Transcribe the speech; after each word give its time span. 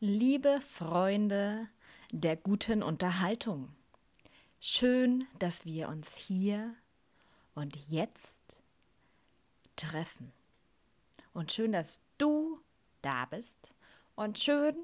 Liebe 0.00 0.60
Freunde 0.60 1.70
der 2.12 2.36
guten 2.36 2.82
Unterhaltung, 2.82 3.74
schön, 4.60 5.24
dass 5.38 5.64
wir 5.64 5.88
uns 5.88 6.16
hier 6.16 6.74
und 7.54 7.74
jetzt 7.88 8.60
treffen. 9.74 10.34
Und 11.32 11.50
schön, 11.50 11.72
dass 11.72 12.02
du 12.18 12.60
da 13.00 13.24
bist. 13.24 13.72
Und 14.16 14.38
schön, 14.38 14.76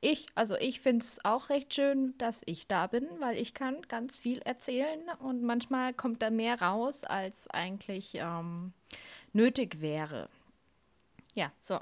ich, 0.00 0.26
also 0.34 0.56
ich 0.56 0.80
finde 0.80 1.04
es 1.04 1.24
auch 1.24 1.48
recht 1.48 1.72
schön, 1.72 2.18
dass 2.18 2.42
ich 2.44 2.66
da 2.66 2.88
bin, 2.88 3.06
weil 3.20 3.36
ich 3.36 3.54
kann 3.54 3.80
ganz 3.82 4.18
viel 4.18 4.40
erzählen 4.40 5.00
und 5.20 5.44
manchmal 5.44 5.94
kommt 5.94 6.22
da 6.22 6.30
mehr 6.30 6.60
raus, 6.60 7.04
als 7.04 7.46
eigentlich 7.46 8.16
ähm, 8.16 8.72
nötig 9.32 9.80
wäre. 9.80 10.28
Ja, 11.34 11.52
so, 11.62 11.78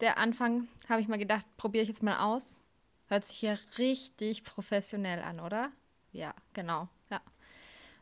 der 0.00 0.18
Anfang 0.18 0.68
habe 0.88 1.00
ich 1.00 1.08
mal 1.08 1.18
gedacht, 1.18 1.46
probiere 1.56 1.82
ich 1.82 1.88
jetzt 1.88 2.02
mal 2.02 2.18
aus. 2.18 2.60
Hört 3.08 3.24
sich 3.24 3.38
hier 3.38 3.58
richtig 3.78 4.44
professionell 4.44 5.22
an, 5.22 5.40
oder? 5.40 5.70
Ja, 6.12 6.34
genau. 6.54 6.88
Ja. 7.10 7.20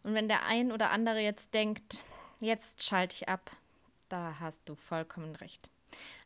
Und 0.02 0.14
wenn 0.14 0.28
der 0.28 0.46
ein 0.46 0.72
oder 0.72 0.90
andere 0.90 1.20
jetzt 1.20 1.54
denkt, 1.54 2.04
jetzt 2.40 2.82
schalte 2.82 3.14
ich 3.14 3.28
ab, 3.28 3.50
da 4.08 4.36
hast 4.40 4.68
du 4.68 4.74
vollkommen 4.74 5.36
recht. 5.36 5.70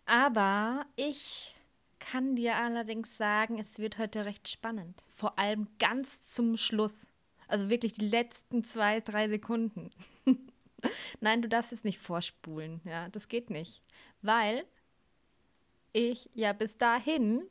Aber 0.07 0.87
ich 0.97 1.55
kann 1.99 2.37
dir 2.37 2.57
allerdings 2.57 3.17
sagen, 3.17 3.59
es 3.59 3.79
wird 3.79 3.99
heute 3.99 4.25
recht 4.25 4.49
spannend. 4.49 5.05
Vor 5.09 5.39
allem 5.39 5.69
ganz 5.79 6.33
zum 6.33 6.57
Schluss. 6.57 7.09
Also 7.49 7.71
wirklich 7.71 7.95
die 7.95 8.07
letzten 8.07 8.65
zwei, 8.65 9.01
drei 9.01 9.29
Sekunden. 9.29 9.91
Nein, 11.21 11.43
du 11.43 11.49
darfst 11.49 11.73
es 11.73 11.85
nicht 11.85 11.99
vorspulen. 11.99 12.81
Ja, 12.85 13.09
das 13.09 13.29
geht 13.29 13.51
nicht. 13.51 13.83
Weil 14.23 14.65
ich 15.93 16.31
ja 16.35 16.53
bis 16.53 16.77
dahin 16.77 17.43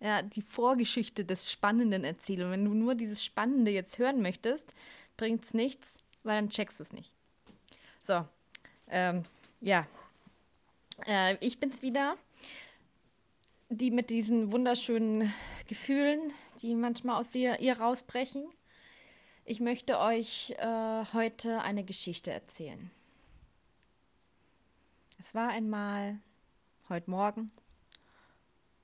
ja, 0.00 0.22
die 0.22 0.42
Vorgeschichte 0.42 1.24
des 1.24 1.50
Spannenden 1.50 2.04
erzähle. 2.04 2.46
Und 2.46 2.52
wenn 2.52 2.64
du 2.64 2.74
nur 2.74 2.94
dieses 2.94 3.24
Spannende 3.24 3.70
jetzt 3.70 3.98
hören 3.98 4.22
möchtest, 4.22 4.74
bringt 5.16 5.44
es 5.44 5.54
nichts, 5.54 5.98
weil 6.22 6.40
dann 6.40 6.50
checkst 6.50 6.80
du 6.80 6.82
es 6.82 6.92
nicht. 6.92 7.12
So, 8.02 8.26
ähm, 8.88 9.24
ja. 9.60 9.86
Äh, 11.06 11.36
ich 11.44 11.60
bin's 11.60 11.82
wieder, 11.82 12.16
die 13.68 13.90
mit 13.90 14.10
diesen 14.10 14.52
wunderschönen 14.52 15.32
Gefühlen, 15.66 16.32
die 16.62 16.74
manchmal 16.74 17.20
aus 17.20 17.34
ihr, 17.34 17.60
ihr 17.60 17.78
rausbrechen. 17.78 18.44
Ich 19.44 19.60
möchte 19.60 19.98
euch 19.98 20.54
äh, 20.58 21.04
heute 21.12 21.62
eine 21.62 21.84
Geschichte 21.84 22.30
erzählen. 22.30 22.90
Es 25.18 25.34
war 25.34 25.50
einmal 25.50 26.18
heute 26.88 27.10
Morgen 27.10 27.52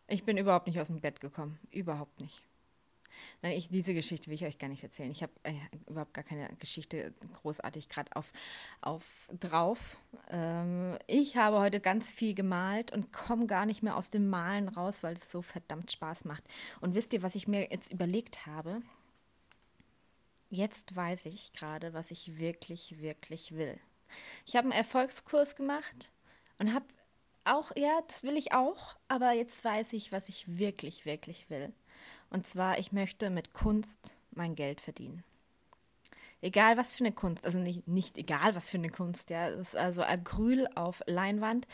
ich 0.09 0.25
bin 0.25 0.37
überhaupt 0.37 0.67
nicht 0.67 0.81
aus 0.81 0.87
dem 0.87 1.01
Bett 1.01 1.21
gekommen. 1.21 1.59
Überhaupt 1.71 2.21
nicht. 2.21 2.43
Nein, 3.43 3.53
ich, 3.53 3.69
diese 3.69 3.95
Geschichte 3.95 4.29
will 4.29 4.35
ich 4.35 4.45
euch 4.45 4.59
gar 4.59 4.69
nicht 4.69 4.83
erzählen. 4.83 5.11
Ich 5.11 5.23
habe 5.23 5.33
äh, 5.43 5.55
überhaupt 5.89 6.15
gar 6.15 6.25
keine 6.25 6.49
Geschichte 6.59 7.15
großartig 7.35 7.89
gerade 7.89 8.15
auf, 8.15 8.33
auf 8.81 9.29
drauf. 9.41 9.97
Ähm, 10.29 10.99
ich 11.07 11.37
habe 11.37 11.59
heute 11.59 11.81
ganz 11.81 12.11
viel 12.11 12.35
gemalt 12.35 12.93
und 12.93 13.13
komme 13.13 13.47
gar 13.47 13.67
nicht 13.67 13.83
mehr 13.83 13.97
aus 13.97 14.11
dem 14.11 14.29
Malen 14.29 14.69
raus, 14.69 15.03
weil 15.03 15.15
es 15.15 15.31
so 15.31 15.43
verdammt 15.43 15.93
Spaß 15.93 16.25
macht. 16.25 16.45
Und 16.81 16.95
wisst 16.95 17.13
ihr, 17.13 17.23
was 17.23 17.35
ich 17.35 17.49
mir 17.49 17.71
jetzt 17.71 17.93
überlegt 17.93 18.47
habe? 18.47 18.83
Jetzt 20.49 20.95
weiß 20.95 21.27
ich 21.27 21.53
gerade, 21.53 21.93
was 21.93 22.11
ich 22.11 22.39
wirklich, 22.39 23.01
wirklich 23.01 23.53
will. 23.57 23.75
Ich 24.45 24.55
habe 24.55 24.67
einen 24.67 24.79
Erfolgskurs 24.79 25.57
gemacht 25.57 26.13
und 26.59 26.73
habe 26.73 26.87
auch, 27.47 27.73
ja, 27.77 28.01
das 28.07 28.23
will 28.23 28.37
ich 28.37 28.53
auch, 28.53 28.97
aber 29.09 29.33
jetzt 29.33 29.65
weiß 29.65 29.93
ich, 29.93 30.13
was 30.13 30.29
ich 30.29 30.59
wirklich, 30.59 31.07
wirklich 31.07 31.49
will. 31.51 31.73
Und 32.31 32.47
zwar, 32.47 32.79
ich 32.79 32.93
möchte 32.93 33.31
mit 33.31 33.53
Kunst 33.53 34.17
mein 34.33 34.55
Geld 34.55 34.81
verdienen. 34.81 35.25
Egal 36.43 36.77
was 36.77 36.95
für 36.95 37.05
eine 37.05 37.13
Kunst, 37.13 37.45
also 37.47 37.59
nicht, 37.59 37.89
nicht 37.89 38.19
egal 38.19 38.55
was 38.55 38.71
für 38.71 38.79
eine 38.79 38.91
Kunst, 38.91 39.31
ja. 39.31 39.51
Das 39.51 39.69
ist 39.69 39.77
also 39.77 40.03
Acryl 40.03 40.69
auf 40.75 41.03
Leinwand 41.07 41.67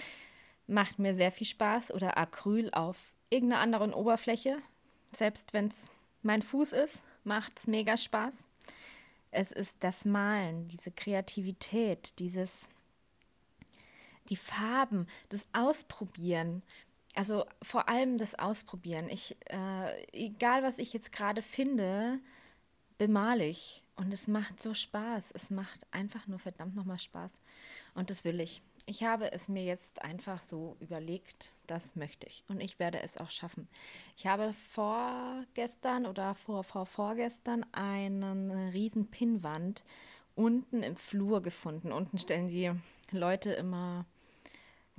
macht 0.66 0.98
mir 0.98 1.14
sehr 1.14 1.30
viel 1.30 1.47
Spaß 1.47 1.92
oder 1.92 2.16
Acryl 2.16 2.70
auf 2.72 3.14
irgendeiner 3.30 3.62
anderen 3.62 3.94
Oberfläche. 3.94 4.58
Selbst 5.14 5.52
wenn 5.52 5.68
es 5.68 5.91
mein 6.22 6.42
Fuß 6.42 6.72
ist, 6.72 7.02
macht 7.24 7.58
es 7.58 7.66
mega 7.66 7.97
Spaß. 7.97 8.48
Es 9.30 9.52
ist 9.52 9.78
das 9.80 10.04
Malen, 10.04 10.68
diese 10.68 10.91
Kreativität, 10.91 12.18
dieses 12.18 12.68
die 14.28 14.37
Farben, 14.37 15.06
das 15.28 15.49
Ausprobieren. 15.53 16.62
Also 17.15 17.44
vor 17.60 17.88
allem 17.88 18.16
das 18.19 18.38
Ausprobieren. 18.38 19.09
Ich, 19.09 19.37
äh, 19.50 20.06
egal 20.12 20.62
was 20.62 20.78
ich 20.78 20.93
jetzt 20.93 21.12
gerade 21.12 21.43
finde, 21.43 22.21
bemale 22.99 23.44
ich. 23.47 23.83
Und 23.97 24.15
es 24.15 24.28
macht 24.28 24.62
so 24.62 24.75
Spaß. 24.75 25.33
Es 25.33 25.50
macht 25.50 25.87
einfach 25.91 26.27
nur 26.27 26.38
verdammt 26.38 26.75
nochmal 26.75 26.99
Spaß. 26.99 27.38
Und 27.94 28.10
das 28.10 28.25
will 28.25 28.41
ich. 28.41 28.62
Ich 28.87 29.05
habe 29.05 29.31
es 29.33 29.49
mir 29.49 29.65
jetzt 29.65 30.03
einfach 30.03 30.41
so 30.41 30.77
überlegt, 30.81 31.53
das 31.66 31.94
möchte 31.94 32.27
ich. 32.27 32.43
Und 32.49 32.60
ich 32.60 32.78
werde 32.78 33.00
es 33.03 33.16
auch 33.16 33.31
schaffen. 33.31 33.69
Ich 34.16 34.27
habe 34.27 34.54
vorgestern 34.72 36.06
oder 36.06 36.34
vor, 36.34 36.65
vor 36.65 36.87
vorgestern 36.87 37.65
einen 37.72 38.50
riesen 38.71 39.09
Pinnwand 39.09 39.84
unten 40.34 40.83
im 40.83 40.97
Flur 40.97 41.43
gefunden. 41.43 41.93
Unten 41.93 42.19
stellen 42.19 42.49
die 42.49 42.72
Leute 43.10 43.53
immer 43.53 44.06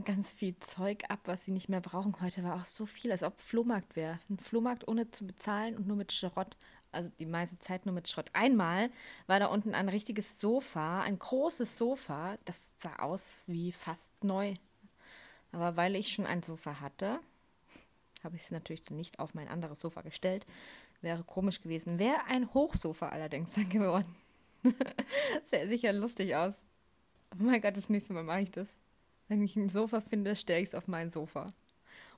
ganz 0.03 0.33
viel 0.33 0.55
Zeug 0.55 1.03
ab, 1.09 1.19
was 1.25 1.45
sie 1.45 1.51
nicht 1.51 1.69
mehr 1.69 1.81
brauchen. 1.81 2.19
Heute 2.21 2.43
war 2.43 2.55
auch 2.55 2.65
so 2.65 2.85
viel, 2.85 3.11
als 3.11 3.23
ob 3.23 3.39
Flohmarkt 3.39 3.95
wäre. 3.95 4.19
Ein 4.29 4.39
Flohmarkt 4.39 4.87
ohne 4.87 5.11
zu 5.11 5.27
bezahlen 5.27 5.75
und 5.77 5.87
nur 5.87 5.97
mit 5.97 6.11
Schrott. 6.11 6.57
Also 6.91 7.09
die 7.19 7.25
meiste 7.25 7.59
Zeit 7.59 7.85
nur 7.85 7.93
mit 7.93 8.09
Schrott. 8.09 8.29
Einmal 8.33 8.89
war 9.27 9.39
da 9.39 9.47
unten 9.47 9.73
ein 9.75 9.89
richtiges 9.89 10.39
Sofa, 10.39 11.01
ein 11.01 11.19
großes 11.19 11.77
Sofa. 11.77 12.37
Das 12.45 12.73
sah 12.77 12.95
aus 12.97 13.41
wie 13.47 13.71
fast 13.71 14.11
neu. 14.23 14.53
Aber 15.51 15.77
weil 15.77 15.95
ich 15.95 16.11
schon 16.11 16.25
ein 16.25 16.41
Sofa 16.41 16.79
hatte, 16.79 17.19
habe 18.23 18.35
ich 18.35 18.43
es 18.43 18.51
natürlich 18.51 18.83
dann 18.83 18.97
nicht 18.97 19.19
auf 19.19 19.33
mein 19.33 19.47
anderes 19.47 19.79
Sofa 19.79 20.01
gestellt. 20.01 20.45
Wäre 21.01 21.23
komisch 21.23 21.61
gewesen. 21.61 21.99
Wäre 21.99 22.25
ein 22.27 22.53
Hochsofa 22.53 23.09
allerdings 23.09 23.53
dann 23.53 23.69
geworden. 23.69 24.15
Sähe 25.51 25.67
sicher 25.67 25.93
lustig 25.93 26.35
aus. 26.35 26.65
Oh 27.33 27.43
mein 27.43 27.61
Gott, 27.61 27.75
das 27.75 27.89
nächste 27.89 28.13
Mal 28.13 28.23
mache 28.23 28.41
ich 28.41 28.51
das. 28.51 28.77
Wenn 29.27 29.41
ich 29.41 29.55
ein 29.55 29.69
Sofa 29.69 30.01
finde, 30.01 30.35
stelle 30.35 30.61
ich 30.61 30.69
es 30.69 30.75
auf 30.75 30.87
mein 30.87 31.09
Sofa. 31.09 31.47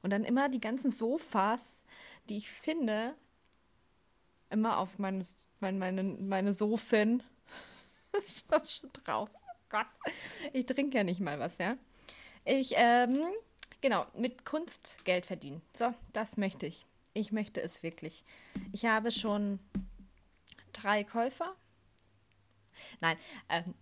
Und 0.01 0.11
dann 0.11 0.23
immer 0.23 0.49
die 0.49 0.59
ganzen 0.59 0.91
Sofas, 0.91 1.81
die 2.29 2.37
ich 2.37 2.49
finde, 2.49 3.15
immer 4.49 4.77
auf 4.77 4.99
meine, 4.99 5.23
meine, 5.59 5.77
meine, 5.79 6.03
meine 6.03 6.53
Sofen. 6.53 7.23
ich 8.27 8.43
war 8.49 8.65
schon 8.65 8.91
drauf. 8.93 9.29
Oh 9.33 9.55
Gott. 9.69 9.87
Ich 10.53 10.65
trinke 10.65 10.97
ja 10.97 11.03
nicht 11.03 11.21
mal 11.21 11.39
was, 11.39 11.57
ja. 11.57 11.77
Ich, 12.43 12.73
ähm, 12.75 13.23
genau, 13.81 14.05
mit 14.13 14.45
Kunst 14.45 14.97
Geld 15.03 15.25
verdienen. 15.25 15.61
So, 15.73 15.93
das 16.13 16.37
möchte 16.37 16.67
ich. 16.67 16.85
Ich 17.13 17.31
möchte 17.31 17.61
es 17.61 17.81
wirklich. 17.81 18.23
Ich 18.71 18.85
habe 18.85 19.11
schon 19.11 19.59
drei 20.73 21.03
Käufer. 21.03 21.55
Nein, 22.99 23.17
ähm, 23.49 23.73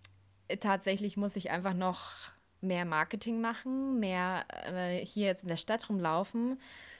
tatsächlich 0.60 1.18
muss 1.18 1.36
ich 1.36 1.50
einfach 1.50 1.74
noch 1.74 2.32
mehr 2.63 2.85
Marketing 2.85 3.41
machen, 3.41 4.00
mehr 4.00 4.46
äh, 4.72 5.06
hier 5.06 5.28
jetzt 5.28 5.44
in 5.44 5.50
der 5.50 5.57
Stadt 5.57 5.90
rumlaufen, 5.90 6.59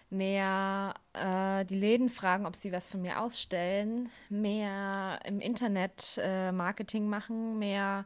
mehr 0.10 0.94
äh, 1.14 1.66
die 1.66 1.76
Läden 1.76 2.10
fragen, 2.10 2.46
ob 2.46 2.56
sie 2.56 2.72
was 2.72 2.88
von 2.88 3.02
mir 3.02 3.22
ausstellen, 3.22 4.10
mehr 4.30 5.20
im 5.26 5.40
Internet 5.40 6.20
äh, 6.22 6.52
Marketing 6.52 7.08
machen, 7.08 7.58
mehr 7.58 8.06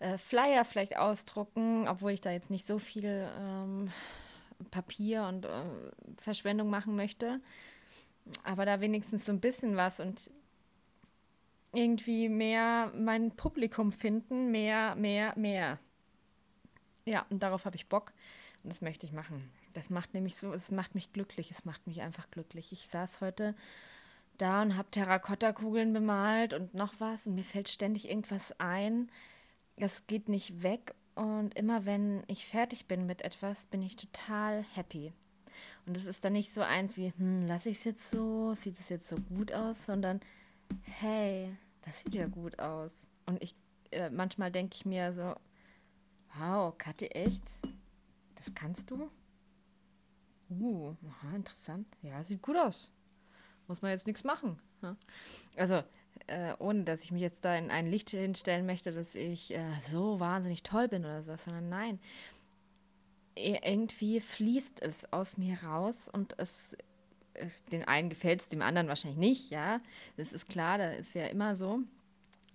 äh, 0.00 0.18
Flyer 0.18 0.64
vielleicht 0.64 0.96
ausdrucken, 0.96 1.86
obwohl 1.88 2.12
ich 2.12 2.20
da 2.20 2.30
jetzt 2.30 2.50
nicht 2.50 2.66
so 2.66 2.78
viel 2.78 3.28
ähm, 3.38 3.90
Papier 4.70 5.24
und 5.24 5.44
äh, 5.44 5.50
Verschwendung 6.16 6.70
machen 6.70 6.96
möchte. 6.96 7.40
Aber 8.44 8.66
da 8.66 8.80
wenigstens 8.80 9.24
so 9.24 9.32
ein 9.32 9.40
bisschen 9.40 9.76
was 9.76 10.00
und 10.00 10.30
irgendwie 11.72 12.28
mehr 12.28 12.92
mein 12.96 13.30
Publikum 13.32 13.92
finden, 13.92 14.50
mehr, 14.50 14.94
mehr, 14.96 15.34
mehr. 15.36 15.78
Ja, 17.08 17.26
und 17.30 17.42
darauf 17.42 17.64
habe 17.64 17.76
ich 17.76 17.88
Bock 17.88 18.12
und 18.62 18.70
das 18.70 18.80
möchte 18.80 19.06
ich 19.06 19.12
machen. 19.12 19.50
Das 19.72 19.90
macht 19.90 20.14
nämlich 20.14 20.36
so, 20.36 20.52
es 20.52 20.70
macht 20.70 20.94
mich 20.94 21.12
glücklich, 21.12 21.50
es 21.50 21.64
macht 21.64 21.86
mich 21.86 22.02
einfach 22.02 22.30
glücklich. 22.30 22.72
Ich 22.72 22.88
saß 22.88 23.20
heute 23.20 23.54
da 24.36 24.62
und 24.62 24.76
habe 24.76 24.90
Terrakotta-Kugeln 24.90 25.92
bemalt 25.92 26.54
und 26.54 26.74
noch 26.74 26.94
was 26.98 27.26
und 27.26 27.34
mir 27.34 27.44
fällt 27.44 27.68
ständig 27.68 28.08
irgendwas 28.08 28.58
ein. 28.58 29.10
Es 29.76 30.06
geht 30.06 30.28
nicht 30.28 30.62
weg 30.62 30.94
und 31.14 31.56
immer 31.56 31.86
wenn 31.86 32.22
ich 32.28 32.46
fertig 32.46 32.86
bin 32.86 33.06
mit 33.06 33.22
etwas, 33.22 33.66
bin 33.66 33.82
ich 33.82 33.96
total 33.96 34.64
happy. 34.74 35.12
Und 35.86 35.96
es 35.96 36.06
ist 36.06 36.24
dann 36.24 36.34
nicht 36.34 36.52
so 36.52 36.60
eins 36.60 36.96
wie, 36.96 37.12
hm, 37.16 37.46
lasse 37.46 37.70
ich 37.70 37.78
es 37.78 37.84
jetzt 37.84 38.10
so, 38.10 38.54
sieht 38.54 38.78
es 38.78 38.88
jetzt 38.88 39.08
so 39.08 39.16
gut 39.16 39.52
aus, 39.52 39.86
sondern 39.86 40.20
hey, 40.82 41.56
das 41.82 42.00
sieht 42.00 42.14
ja 42.14 42.26
gut 42.26 42.58
aus. 42.58 42.94
Und 43.26 43.42
ich, 43.42 43.54
äh, 43.90 44.10
manchmal 44.10 44.52
denke 44.52 44.76
ich 44.76 44.84
mir 44.84 45.12
so, 45.12 45.34
Wow, 46.36 46.76
Kathi, 46.76 47.06
echt? 47.06 47.60
Das 48.34 48.54
kannst 48.54 48.90
du? 48.90 49.10
Uh, 50.50 50.94
interessant. 51.34 51.86
Ja, 52.02 52.22
sieht 52.22 52.42
gut 52.42 52.56
aus. 52.56 52.90
Muss 53.66 53.82
man 53.82 53.90
jetzt 53.90 54.06
nichts 54.06 54.24
machen. 54.24 54.58
Ja? 54.82 54.96
Also, 55.56 55.82
äh, 56.26 56.54
ohne 56.58 56.84
dass 56.84 57.04
ich 57.04 57.12
mich 57.12 57.20
jetzt 57.20 57.44
da 57.44 57.54
in 57.54 57.70
ein 57.70 57.86
Licht 57.86 58.10
hinstellen 58.10 58.66
möchte, 58.66 58.92
dass 58.92 59.14
ich 59.14 59.54
äh, 59.54 59.62
so 59.82 60.20
wahnsinnig 60.20 60.62
toll 60.62 60.88
bin 60.88 61.04
oder 61.04 61.22
so, 61.22 61.36
sondern 61.36 61.68
nein. 61.68 62.00
Irgendwie 63.34 64.20
fließt 64.20 64.82
es 64.82 65.12
aus 65.12 65.36
mir 65.36 65.62
raus 65.62 66.08
und 66.08 66.38
es 66.38 66.76
den 67.72 67.84
einen 67.84 68.08
gefällt 68.08 68.40
es, 68.40 68.48
dem 68.48 68.62
anderen 68.62 68.88
wahrscheinlich 68.88 69.18
nicht, 69.18 69.50
ja. 69.50 69.80
Das 70.16 70.32
ist 70.32 70.48
klar, 70.48 70.78
da 70.78 70.90
ist 70.90 71.14
ja 71.14 71.26
immer 71.26 71.56
so. 71.56 71.80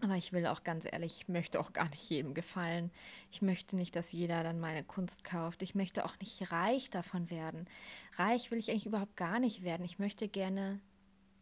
Aber 0.04 0.18
ich 0.18 0.34
will 0.34 0.46
auch 0.48 0.66
ganz 0.66 0.84
ehrlich, 0.84 1.22
ich 1.22 1.28
möchte 1.30 1.62
auch 1.62 1.72
gar 1.72 1.88
nicht 1.90 2.10
jedem 2.10 2.34
gefallen. 2.34 2.92
Ich 3.32 3.42
möchte 3.42 3.78
nicht, 3.78 3.96
dass 3.96 4.12
jeder 4.12 4.44
dann 4.44 4.60
meine 4.60 4.84
Kunst 4.84 5.24
kauft. 5.24 5.64
Ich 5.64 5.76
möchte 5.76 6.04
auch 6.04 6.20
nicht 6.20 6.52
reich 6.52 6.90
davon 6.90 7.30
werden. 7.30 7.70
Reich 8.18 8.52
will 8.52 8.58
ich 8.58 8.70
eigentlich 8.70 8.86
überhaupt 8.86 9.16
gar 9.16 9.40
nicht 9.40 9.64
werden. 9.64 9.86
Ich 9.86 10.00
möchte 10.00 10.28
gerne 10.28 10.82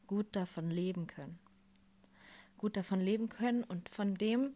gut 0.06 0.28
davon 0.36 0.70
leben 0.70 1.08
können. 1.08 1.40
Gut 2.60 2.78
davon 2.78 3.00
leben 3.00 3.30
können 3.30 3.64
und 3.64 3.90
von 3.90 4.14
dem 4.14 4.54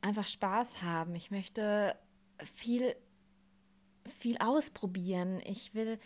einfach 0.00 0.26
Spaß 0.26 0.82
haben. 0.82 1.14
Ich 1.14 1.30
möchte 1.30 1.96
viel, 2.42 2.96
viel 4.04 4.36
ausprobieren. 4.38 5.40
Ich 5.44 5.74
will 5.74 6.00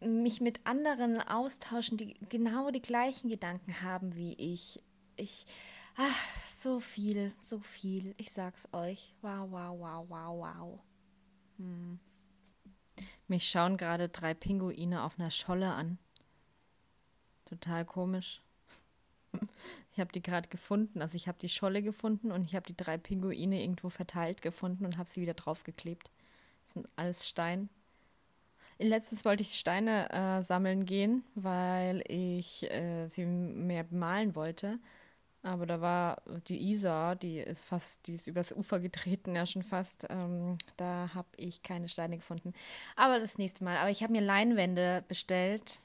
mich 0.00 0.40
mit 0.40 0.64
anderen 0.64 1.20
austauschen, 1.20 1.98
die 1.98 2.14
genau 2.30 2.70
die 2.70 2.80
gleichen 2.80 3.28
Gedanken 3.28 3.82
haben 3.82 4.16
wie 4.16 4.32
ich 4.32 4.80
ich, 5.18 5.46
ach, 5.96 6.42
so 6.58 6.80
viel, 6.80 7.32
so 7.42 7.60
viel. 7.60 8.14
Ich 8.18 8.32
sag's 8.32 8.68
euch. 8.72 9.14
Wow, 9.22 9.50
wow, 9.50 9.78
wow, 9.78 10.06
wow, 10.08 10.38
wow. 10.38 10.80
Hm. 11.58 11.98
Mich 13.26 13.48
schauen 13.48 13.76
gerade 13.76 14.08
drei 14.08 14.34
Pinguine 14.34 15.02
auf 15.02 15.18
einer 15.18 15.30
Scholle 15.30 15.72
an. 15.72 15.98
Total 17.44 17.84
komisch. 17.84 18.42
Ich 19.92 20.00
habe 20.00 20.12
die 20.12 20.22
gerade 20.22 20.48
gefunden. 20.48 21.02
Also 21.02 21.16
ich 21.16 21.26
habe 21.26 21.38
die 21.40 21.48
Scholle 21.48 21.82
gefunden 21.82 22.30
und 22.30 22.44
ich 22.44 22.54
habe 22.54 22.64
die 22.66 22.76
drei 22.76 22.96
Pinguine 22.96 23.60
irgendwo 23.60 23.88
verteilt 23.88 24.42
gefunden 24.42 24.86
und 24.86 24.96
habe 24.96 25.08
sie 25.08 25.20
wieder 25.20 25.34
draufgeklebt. 25.34 26.12
Das 26.62 26.74
sind 26.74 26.88
alles 26.94 27.28
Stein. 27.28 27.68
Letztens 28.78 29.24
wollte 29.24 29.42
ich 29.42 29.58
Steine 29.58 30.08
äh, 30.12 30.42
sammeln 30.44 30.84
gehen, 30.84 31.24
weil 31.34 32.04
ich 32.06 32.70
äh, 32.70 33.08
sie 33.08 33.24
mehr 33.26 33.86
malen 33.90 34.36
wollte. 34.36 34.78
Aber 35.42 35.66
da 35.66 35.80
war 35.80 36.22
die 36.48 36.72
Isar, 36.72 37.14
die 37.14 37.38
ist 37.38 37.62
fast, 37.62 38.06
die 38.06 38.14
ist 38.14 38.26
übers 38.26 38.52
Ufer 38.52 38.80
getreten, 38.80 39.36
ja 39.36 39.46
schon 39.46 39.62
fast. 39.62 40.06
Ähm, 40.10 40.58
da 40.76 41.10
habe 41.14 41.28
ich 41.36 41.62
keine 41.62 41.88
Steine 41.88 42.16
gefunden. 42.16 42.52
Aber 42.96 43.20
das 43.20 43.38
nächste 43.38 43.62
Mal. 43.64 43.76
Aber 43.76 43.90
ich 43.90 44.02
habe 44.02 44.12
mir 44.12 44.20
Leinwände 44.20 45.04
bestellt 45.06 45.80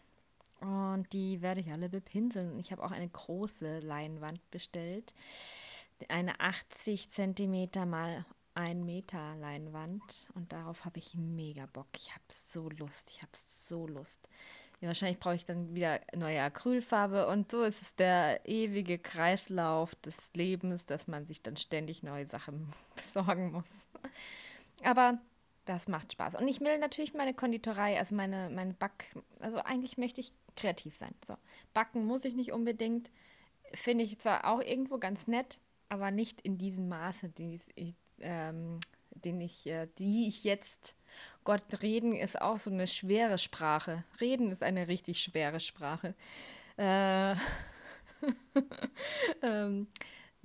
und 0.63 1.11
die 1.13 1.41
werde 1.41 1.61
ich 1.61 1.71
alle 1.71 1.89
bepinseln. 1.89 2.57
Ich 2.57 2.71
habe 2.71 2.83
auch 2.83 2.91
eine 2.91 3.09
große 3.09 3.79
Leinwand 3.79 4.39
bestellt. 4.49 5.13
Eine 6.09 6.39
80 6.39 7.09
Zentimeter 7.09 7.85
mal 7.85 8.25
1 8.55 8.85
Meter 8.85 9.35
Leinwand. 9.35 10.29
Und 10.35 10.53
darauf 10.53 10.85
habe 10.85 10.99
ich 10.99 11.15
mega 11.15 11.65
Bock. 11.67 11.87
Ich 11.95 12.11
habe 12.11 12.23
so 12.29 12.69
Lust. 12.69 13.09
Ich 13.09 13.21
habe 13.21 13.31
so 13.35 13.87
Lust. 13.87 14.29
Ja, 14.83 14.87
wahrscheinlich 14.87 15.19
brauche 15.19 15.35
ich 15.35 15.45
dann 15.45 15.73
wieder 15.73 16.01
neue 16.13 16.41
Acrylfarbe 16.41 17.27
und 17.27 17.49
so 17.49 17.61
ist 17.61 17.81
es 17.81 17.95
der 17.95 18.41
ewige 18.45 18.99
Kreislauf 18.99 19.95
des 19.95 20.33
Lebens, 20.33 20.85
dass 20.85 21.07
man 21.07 21.25
sich 21.25 21.41
dann 21.41 21.55
ständig 21.55 22.03
neue 22.03 22.27
Sachen 22.27 22.67
besorgen 22.97 23.53
muss. 23.53 23.87
Aber 24.83 25.21
das 25.63 25.87
macht 25.87 26.11
Spaß. 26.11 26.35
Und 26.35 26.49
ich 26.49 26.59
will 26.59 26.79
natürlich 26.79 27.13
meine 27.13 27.33
Konditorei, 27.33 27.97
also 27.97 28.13
meine, 28.13 28.49
meine 28.49 28.73
Back, 28.73 29.15
also 29.39 29.59
eigentlich 29.59 29.97
möchte 29.97 30.19
ich 30.19 30.33
kreativ 30.57 30.97
sein. 30.97 31.15
So. 31.25 31.37
Backen 31.73 32.03
muss 32.03 32.25
ich 32.25 32.33
nicht 32.33 32.51
unbedingt. 32.51 33.09
Finde 33.73 34.03
ich 34.03 34.19
zwar 34.19 34.43
auch 34.43 34.59
irgendwo 34.59 34.97
ganz 34.97 35.27
nett, 35.27 35.61
aber 35.87 36.11
nicht 36.11 36.41
in 36.41 36.57
diesem 36.57 36.89
Maße, 36.89 37.29
die 37.29 37.57
ich, 37.75 37.95
ähm, 38.19 38.81
den 39.11 39.39
ich, 39.39 39.65
äh, 39.65 39.87
die 39.97 40.27
ich 40.27 40.43
jetzt, 40.43 40.97
Gott, 41.43 41.63
reden 41.81 42.13
ist 42.13 42.41
auch 42.41 42.59
so 42.59 42.69
eine 42.69 42.87
schwere 42.87 43.37
Sprache. 43.37 44.03
Reden 44.21 44.51
ist 44.51 44.63
eine 44.63 44.87
richtig 44.87 45.21
schwere 45.21 45.59
Sprache. 45.59 46.13
Äh, 46.77 47.31
ähm, 49.41 49.87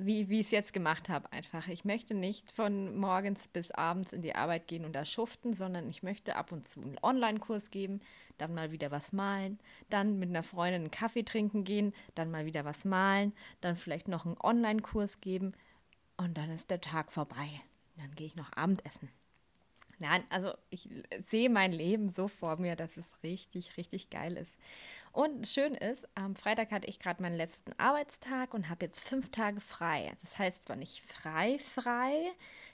wie, 0.01 0.29
wie 0.29 0.41
ich 0.41 0.47
es 0.47 0.53
jetzt 0.53 0.73
gemacht 0.73 1.09
habe, 1.09 1.33
einfach. 1.33 1.67
Ich 1.67 1.85
möchte 1.85 2.15
nicht 2.15 2.53
von 2.53 2.97
morgens 2.97 3.49
bis 3.49 3.73
abends 3.73 4.13
in 4.13 4.23
die 4.23 4.37
Arbeit 4.37 4.69
gehen 4.69 4.85
und 4.85 4.93
da 4.93 5.05
schuften, 5.05 5.55
sondern 5.55 5.89
ich 5.89 6.05
möchte 6.05 6.37
ab 6.37 6.53
und 6.53 6.69
zu 6.69 6.81
einen 6.81 6.99
Online-Kurs 7.03 7.71
geben, 7.71 8.01
dann 8.39 8.55
mal 8.55 8.71
wieder 8.71 8.93
was 8.93 9.13
malen, 9.13 9.59
dann 9.91 10.21
mit 10.21 10.29
einer 10.29 10.45
Freundin 10.45 10.83
einen 10.83 10.91
Kaffee 10.93 11.25
trinken 11.25 11.65
gehen, 11.65 11.93
dann 12.15 12.31
mal 12.31 12.47
wieder 12.47 12.65
was 12.65 12.85
malen, 12.85 13.33
dann 13.61 13.77
vielleicht 13.77 14.07
noch 14.07 14.25
einen 14.25 14.37
Online-Kurs 14.41 15.21
geben 15.21 15.53
und 16.17 16.39
dann 16.39 16.51
ist 16.51 16.71
der 16.71 16.81
Tag 16.81 17.11
vorbei. 17.11 17.49
Dann 17.97 18.15
gehe 18.15 18.29
ich 18.29 18.37
noch 18.37 18.53
Abendessen. 18.53 19.11
Nein, 20.01 20.23
also 20.31 20.55
ich 20.71 20.89
sehe 21.27 21.51
mein 21.51 21.73
Leben 21.73 22.09
so 22.09 22.29
vor 22.29 22.57
mir, 22.57 22.77
dass 22.77 22.97
es 22.97 23.23
richtig, 23.25 23.77
richtig 23.77 24.11
geil 24.11 24.37
ist. 24.37 24.57
Und 25.13 25.49
schön 25.49 25.75
ist, 25.75 26.07
am 26.15 26.37
Freitag 26.37 26.71
hatte 26.71 26.87
ich 26.87 27.01
gerade 27.01 27.21
meinen 27.21 27.37
letzten 27.37 27.73
Arbeitstag 27.79 28.55
und 28.55 28.69
habe 28.69 28.87
jetzt 28.87 29.01
fünf 29.01 29.31
Tage 29.31 29.61
frei. 29.61 30.13
Das 30.21 30.39
heißt 30.39 30.65
zwar 30.65 30.77
nicht 30.77 31.03
frei, 31.03 31.59
frei. 31.59 32.31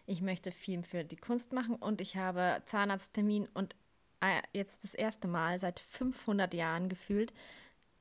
Ich 0.07 0.21
möchte 0.21 0.53
viel 0.53 0.83
für 0.83 1.03
die 1.05 1.17
Kunst 1.17 1.53
machen 1.53 1.77
und 1.77 2.03
ich 2.03 2.17
habe 2.17 2.63
Zahnarzttermin 2.67 3.49
und 3.55 3.75
äh, 4.21 4.43
jetzt 4.53 4.85
das 4.85 4.95
erste 4.95 5.27
Mal 5.27 5.59
seit 5.59 5.81
500 5.81 6.53
Jahren 6.53 6.91
gefühlt 6.91 7.33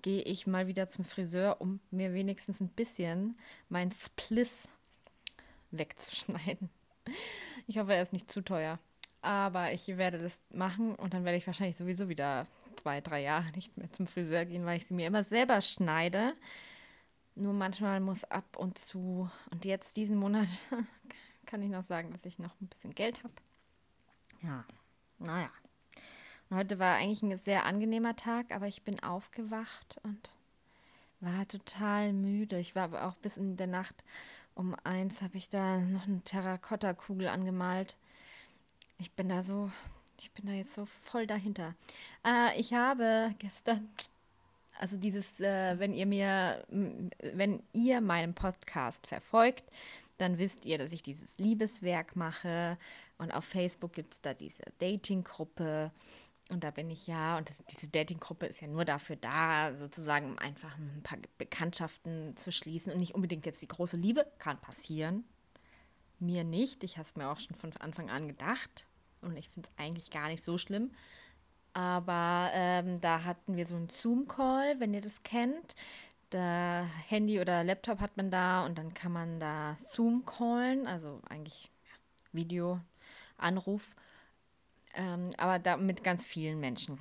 gehe 0.04 0.22
ich 0.22 0.46
mal 0.46 0.68
wieder 0.68 0.90
zum 0.90 1.06
Friseur, 1.06 1.62
um 1.62 1.80
mir 1.90 2.14
wenigstens 2.14 2.60
ein 2.60 2.68
bisschen 2.68 3.38
mein 3.70 3.92
Spliss 3.92 4.68
wegzuschneiden. 5.72 6.70
Ich 7.66 7.78
hoffe, 7.78 7.96
er 7.96 8.04
ist 8.04 8.14
nicht 8.14 8.30
zu 8.30 8.42
teuer. 8.42 8.80
Aber 9.24 9.72
ich 9.72 9.88
werde 9.88 10.20
das 10.20 10.42
machen 10.52 10.96
und 10.96 11.14
dann 11.14 11.24
werde 11.24 11.38
ich 11.38 11.48
wahrscheinlich 11.48 11.78
sowieso 11.78 12.10
wieder 12.10 12.46
zwei, 12.76 13.02
drei 13.02 13.22
Jahre 13.22 13.50
nicht 13.56 13.78
mehr 13.78 13.92
zum 13.92 14.06
Friseur 14.06 14.46
gehen, 14.46 14.66
weil 14.66 14.78
ich 14.78 14.86
sie 14.86 14.94
mir 14.94 15.08
immer 15.08 15.24
selber 15.24 15.62
schneide. 15.62 16.34
Nur 17.36 17.54
manchmal 17.54 18.00
muss 18.00 18.24
ab 18.26 18.58
und 18.58 18.78
zu. 18.78 19.30
Und 19.52 19.66
jetzt 19.66 19.98
diesen 19.98 20.18
Monat 20.18 20.50
kann 21.46 21.62
ich 21.62 21.70
noch 21.70 21.84
sagen, 21.84 22.12
dass 22.12 22.26
ich 22.26 22.38
noch 22.38 22.54
ein 22.62 22.68
bisschen 22.68 22.94
Geld 22.94 23.24
habe. 23.24 23.34
Ja, 24.42 24.66
naja. 25.20 25.50
Und 26.50 26.58
heute 26.58 26.78
war 26.78 26.98
eigentlich 26.98 27.24
ein 27.24 27.38
sehr 27.38 27.66
angenehmer 27.66 28.16
Tag, 28.16 28.54
aber 28.54 28.68
ich 28.68 28.84
bin 28.84 29.02
aufgewacht 29.02 29.98
und 30.04 30.36
war 31.22 31.48
total 31.48 32.12
müde. 32.12 32.60
Ich 32.60 32.76
war 32.76 32.84
aber 32.84 33.08
auch 33.08 33.16
bis 33.16 33.38
in 33.38 33.56
der 33.56 33.68
Nacht 33.68 34.04
um 34.56 34.76
eins 34.84 35.22
habe 35.22 35.38
ich 35.38 35.50
da 35.50 35.80
noch 35.80 36.08
eine 36.08 36.22
Terrakottakugel 36.22 37.28
angemalt. 37.28 37.98
Ich 38.98 39.12
bin 39.12 39.30
da 39.30 39.44
so, 39.44 39.72
ich 40.20 40.32
bin 40.32 40.46
da 40.46 40.54
jetzt 40.54 40.74
so 40.74 40.86
voll 40.86 41.28
dahinter. 41.28 41.76
Äh, 42.26 42.60
ich 42.60 42.74
habe 42.74 43.34
gestern, 43.40 43.90
also 44.80 44.98
dieses, 44.98 45.40
äh, 45.40 45.78
wenn 45.80 45.94
ihr 45.94 46.06
mir, 46.06 46.66
wenn 46.70 47.64
ihr 47.74 48.02
meinen 48.02 48.34
Podcast 48.34 49.08
verfolgt, 49.08 49.64
dann 50.18 50.38
wisst 50.38 50.66
ihr, 50.66 50.78
dass 50.78 50.92
ich 50.92 51.04
dieses 51.04 51.38
Liebeswerk 51.38 52.16
mache. 52.16 52.78
Und 53.18 53.32
auf 53.32 53.46
Facebook 53.46 53.94
gibt 53.94 54.14
es 54.14 54.22
da 54.22 54.34
diese 54.34 54.64
Dating-Gruppe. 54.80 55.92
Und 56.50 56.64
da 56.64 56.72
bin 56.72 56.90
ich 56.90 57.08
ja, 57.08 57.38
und 57.38 57.50
das, 57.50 57.64
diese 57.66 57.88
Dating-Gruppe 57.88 58.46
ist 58.46 58.62
ja 58.62 58.68
nur 58.68 58.86
dafür 58.86 59.16
da, 59.16 59.76
sozusagen 59.76 60.32
um 60.32 60.40
einfach 60.40 60.78
ein 60.78 61.02
paar 61.04 61.18
Bekanntschaften 61.38 62.36
zu 62.38 62.52
schließen 62.52 62.94
und 62.94 63.00
nicht 63.00 63.16
unbedingt 63.16 63.46
jetzt 63.46 63.62
die 63.62 63.68
große 63.68 63.98
Liebe. 63.98 64.26
Kann 64.40 64.60
passieren. 64.60 65.24
Mir 66.26 66.44
nicht. 66.44 66.84
Ich 66.84 66.98
habe 66.98 67.08
es 67.08 67.16
mir 67.16 67.30
auch 67.30 67.40
schon 67.40 67.56
von 67.56 67.72
Anfang 67.78 68.10
an 68.10 68.28
gedacht. 68.28 68.88
Und 69.22 69.38
ich 69.38 69.50
finde 69.50 69.70
es 69.70 69.84
eigentlich 69.84 70.12
gar 70.12 70.28
nicht 70.28 70.44
so 70.44 70.58
schlimm. 70.58 70.92
Aber 71.74 72.50
ähm, 72.54 73.00
da 73.02 73.24
hatten 73.24 73.56
wir 73.58 73.66
so 73.66 73.76
einen 73.76 73.90
Zoom-Call, 73.90 74.80
wenn 74.80 74.94
ihr 74.94 75.02
das 75.02 75.24
kennt. 75.24 75.76
Da 76.30 76.86
Handy 77.08 77.40
oder 77.40 77.64
Laptop 77.64 78.00
hat 78.00 78.18
man 78.18 78.32
da 78.32 78.66
und 78.66 78.78
dann 78.78 78.94
kann 78.94 79.12
man 79.12 79.40
da 79.40 79.76
Zoom 79.80 80.26
callen, 80.26 80.88
also 80.88 81.22
eigentlich 81.30 81.72
ja, 81.86 81.92
Video-Anruf 82.32 83.96
ähm, 84.94 85.30
aber 85.38 85.60
da 85.60 85.78
mit 85.78 86.04
ganz 86.04 86.26
vielen 86.26 86.60
Menschen. 86.60 87.00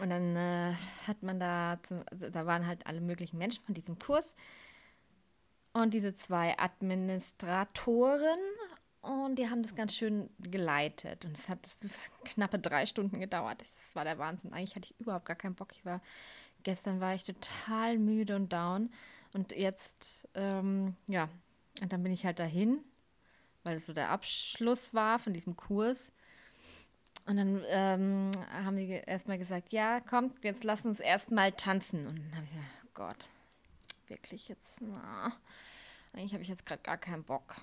Und 0.00 0.10
dann 0.10 0.36
äh, 0.36 0.74
hat 1.06 1.22
man 1.22 1.38
da, 1.38 1.78
zu, 1.82 2.04
also 2.10 2.30
da 2.30 2.46
waren 2.46 2.66
halt 2.66 2.86
alle 2.86 3.00
möglichen 3.00 3.38
Menschen 3.38 3.62
von 3.64 3.74
diesem 3.74 3.98
Kurs 3.98 4.34
und 5.72 5.94
diese 5.94 6.14
zwei 6.14 6.58
Administratoren 6.58 8.38
und 9.02 9.34
die 9.36 9.50
haben 9.50 9.62
das 9.62 9.74
ganz 9.74 9.96
schön 9.96 10.30
geleitet. 10.38 11.24
Und 11.24 11.36
es 11.36 11.48
hat 11.48 11.68
knappe 12.24 12.60
drei 12.60 12.86
Stunden 12.86 13.18
gedauert. 13.18 13.60
Das 13.60 13.94
war 13.94 14.04
der 14.04 14.18
Wahnsinn. 14.18 14.52
Eigentlich 14.52 14.76
hatte 14.76 14.86
ich 14.86 15.00
überhaupt 15.00 15.24
gar 15.24 15.36
keinen 15.36 15.56
Bock. 15.56 15.72
Ich 15.72 15.84
war, 15.84 16.00
gestern 16.62 17.00
war 17.00 17.12
ich 17.14 17.24
total 17.24 17.98
müde 17.98 18.36
und 18.36 18.52
down. 18.52 18.92
Und 19.34 19.50
jetzt, 19.50 20.28
ähm, 20.34 20.94
ja, 21.08 21.28
und 21.80 21.92
dann 21.92 22.04
bin 22.04 22.12
ich 22.12 22.24
halt 22.24 22.38
dahin, 22.38 22.78
weil 23.64 23.76
es 23.76 23.86
so 23.86 23.92
der 23.92 24.10
Abschluss 24.10 24.94
war 24.94 25.18
von 25.18 25.32
diesem 25.32 25.56
Kurs. 25.56 26.12
und 27.26 27.36
dann 27.36 27.62
ähm, 27.66 28.30
haben 28.64 28.76
die 28.76 28.88
erstmal 28.88 29.38
gesagt, 29.38 29.72
ja, 29.72 30.00
kommt, 30.00 30.44
jetzt 30.44 30.62
lass 30.62 30.86
uns 30.86 31.00
erstmal 31.00 31.50
tanzen. 31.50 32.06
Und 32.06 32.18
dann 32.18 32.36
habe 32.36 32.44
ich 32.44 32.52
gedacht, 32.52 32.84
oh 32.84 32.90
Gott, 32.94 33.30
wirklich 34.08 34.48
jetzt, 34.48 34.80
na, 34.80 35.32
eigentlich 36.12 36.32
habe 36.32 36.42
ich 36.42 36.48
jetzt 36.48 36.66
gerade 36.66 36.82
gar 36.82 36.98
keinen 36.98 37.24
Bock. 37.24 37.56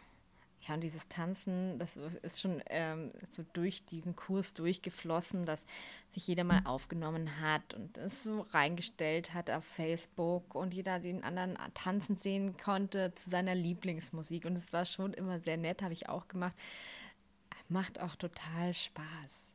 Ja, 0.67 0.73
und 0.73 0.81
dieses 0.81 1.07
Tanzen, 1.07 1.79
das 1.79 1.95
ist 1.95 2.41
schon 2.41 2.61
ähm, 2.67 3.09
so 3.29 3.45
durch 3.53 3.85
diesen 3.85 4.15
Kurs 4.17 4.53
durchgeflossen, 4.53 5.45
dass 5.45 5.65
sich 6.09 6.27
jeder 6.27 6.43
mal 6.43 6.61
aufgenommen 6.65 7.39
hat 7.39 7.73
und 7.73 7.97
es 7.97 8.23
so 8.23 8.41
reingestellt 8.41 9.33
hat 9.33 9.49
auf 9.49 9.63
Facebook 9.63 10.55
und 10.55 10.73
jeder 10.73 10.99
den 10.99 11.23
anderen 11.23 11.57
tanzen 11.75 12.17
sehen 12.17 12.57
konnte 12.57 13.13
zu 13.15 13.29
seiner 13.29 13.55
Lieblingsmusik. 13.55 14.43
Und 14.43 14.57
es 14.57 14.73
war 14.73 14.85
schon 14.85 15.13
immer 15.13 15.39
sehr 15.39 15.55
nett, 15.55 15.81
habe 15.81 15.93
ich 15.93 16.09
auch 16.09 16.27
gemacht. 16.27 16.55
Macht 17.69 18.01
auch 18.01 18.15
total 18.17 18.73
Spaß. 18.73 19.51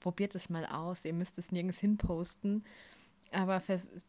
Probiert 0.00 0.34
es 0.34 0.50
mal 0.50 0.66
aus, 0.66 1.04
ihr 1.04 1.12
müsst 1.12 1.38
es 1.38 1.52
nirgends 1.52 1.78
hinposten. 1.78 2.64
Aber 3.34 3.60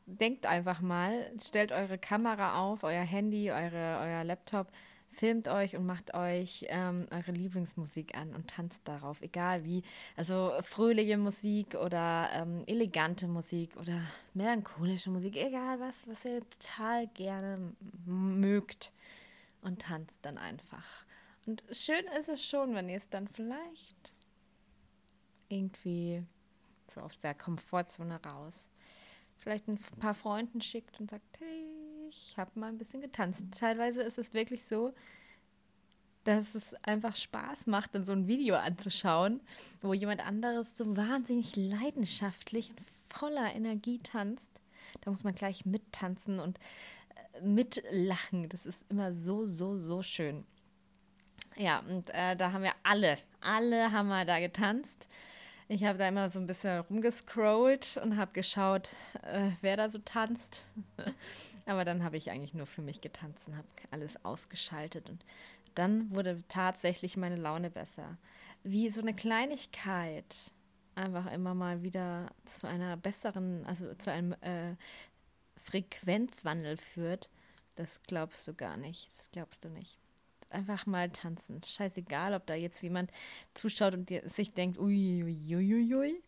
denkt 0.05 0.45
einfach 0.45 0.81
mal, 0.81 1.31
stellt 1.41 1.71
eure 1.71 1.97
Kamera 1.97 2.59
auf, 2.61 2.83
euer 2.83 3.03
Handy, 3.03 3.51
eure, 3.51 3.99
euer 4.01 4.23
Laptop 4.23 4.71
filmt 5.15 5.47
euch 5.47 5.75
und 5.75 5.85
macht 5.85 6.13
euch 6.13 6.65
ähm, 6.67 7.07
eure 7.09 7.31
Lieblingsmusik 7.31 8.15
an 8.15 8.35
und 8.35 8.49
tanzt 8.49 8.81
darauf, 8.83 9.21
egal 9.21 9.63
wie. 9.63 9.83
Also 10.15 10.51
fröhliche 10.61 11.17
Musik 11.17 11.75
oder 11.75 12.29
ähm, 12.33 12.63
elegante 12.67 13.27
Musik 13.27 13.75
oder 13.77 14.01
melancholische 14.33 15.09
Musik, 15.09 15.37
egal 15.37 15.79
was, 15.79 16.07
was 16.07 16.25
ihr 16.25 16.41
total 16.49 17.07
gerne 17.07 17.73
mögt 18.05 18.91
und 19.61 19.81
tanzt 19.81 20.19
dann 20.23 20.37
einfach. 20.37 21.05
Und 21.45 21.63
schön 21.71 22.05
ist 22.19 22.29
es 22.29 22.45
schon, 22.45 22.75
wenn 22.75 22.89
ihr 22.89 22.97
es 22.97 23.09
dann 23.09 23.27
vielleicht 23.27 24.13
irgendwie 25.47 26.23
so 26.89 27.01
aus 27.01 27.17
der 27.19 27.33
Komfortzone 27.33 28.19
raus 28.23 28.69
vielleicht 29.45 29.67
ein 29.67 29.77
paar 29.99 30.15
Freunden 30.15 30.59
schickt 30.59 30.99
und 30.99 31.11
sagt, 31.11 31.39
hey, 31.39 31.65
ich 32.09 32.35
habe 32.35 32.59
mal 32.59 32.69
ein 32.69 32.79
bisschen 32.79 32.99
getanzt. 32.99 33.45
Teilweise 33.55 34.01
ist 34.01 34.17
es 34.17 34.33
wirklich 34.33 34.65
so, 34.65 34.91
dass 36.23 36.55
es 36.55 36.73
einfach 36.83 37.15
Spaß 37.15 37.67
macht, 37.67 37.93
dann 37.93 38.03
so 38.03 38.11
ein 38.11 38.27
Video 38.27 38.55
anzuschauen, 38.55 39.41
wo 39.83 39.93
jemand 39.93 40.25
anderes 40.25 40.75
so 40.75 40.97
wahnsinnig 40.97 41.55
leidenschaftlich 41.55 42.71
und 42.71 42.81
voller 42.81 43.53
Energie 43.53 43.99
tanzt. 43.99 44.51
Da 45.01 45.11
muss 45.11 45.23
man 45.23 45.35
gleich 45.35 45.63
mittanzen 45.63 46.39
und 46.39 46.57
äh, 47.33 47.41
mitlachen. 47.41 48.49
Das 48.49 48.65
ist 48.65 48.83
immer 48.89 49.11
so, 49.11 49.45
so, 49.45 49.77
so 49.77 50.01
schön. 50.01 50.43
Ja, 51.55 51.83
und 51.87 52.09
äh, 52.09 52.35
da 52.35 52.51
haben 52.51 52.63
wir 52.63 52.73
alle, 52.81 53.19
alle 53.41 53.91
haben 53.91 54.07
wir 54.07 54.25
da 54.25 54.39
getanzt. 54.39 55.07
Ich 55.67 55.83
habe 55.83 55.97
da 55.97 56.07
immer 56.07 56.29
so 56.29 56.39
ein 56.39 56.45
bisschen 56.45 56.81
rumgescrollt 56.81 57.97
und 58.03 58.17
habe 58.17 58.33
geschaut, 58.33 58.89
äh, 59.23 59.49
wer 59.61 59.77
da 59.77 59.89
so 59.89 59.97
tanzt. 59.97 60.67
Aber 61.65 61.83
dann 61.85 62.03
habe 62.03 62.17
ich 62.17 62.29
eigentlich 62.29 62.53
nur 62.53 62.67
für 62.67 62.83
mich 62.83 63.01
getanzt 63.01 63.47
und 63.47 63.57
habe 63.57 63.67
alles 63.89 64.23
ausgeschaltet. 64.23 65.09
Und 65.09 65.25
dann 65.73 66.11
wurde 66.11 66.43
tatsächlich 66.49 67.17
meine 67.17 67.35
Laune 67.35 67.71
besser. 67.71 68.17
Wie 68.63 68.91
so 68.91 69.01
eine 69.01 69.15
Kleinigkeit 69.15 70.35
einfach 70.93 71.31
immer 71.31 71.55
mal 71.55 71.81
wieder 71.81 72.31
zu 72.45 72.67
einer 72.67 72.95
besseren, 72.95 73.65
also 73.65 73.91
zu 73.95 74.11
einem 74.11 74.33
äh, 74.41 74.75
Frequenzwandel 75.57 76.77
führt, 76.77 77.29
das 77.73 78.03
glaubst 78.03 78.47
du 78.47 78.53
gar 78.53 78.77
nicht. 78.77 79.09
Das 79.09 79.31
glaubst 79.31 79.65
du 79.65 79.69
nicht 79.69 79.99
einfach 80.55 80.85
mal 80.85 81.09
tanzen. 81.09 81.61
Scheißegal, 81.63 82.33
ob 82.33 82.45
da 82.47 82.55
jetzt 82.55 82.81
jemand 82.81 83.11
zuschaut 83.53 83.93
und 83.93 84.11
sich 84.25 84.53
denkt, 84.53 84.79
uiuiuiui. 84.79 86.21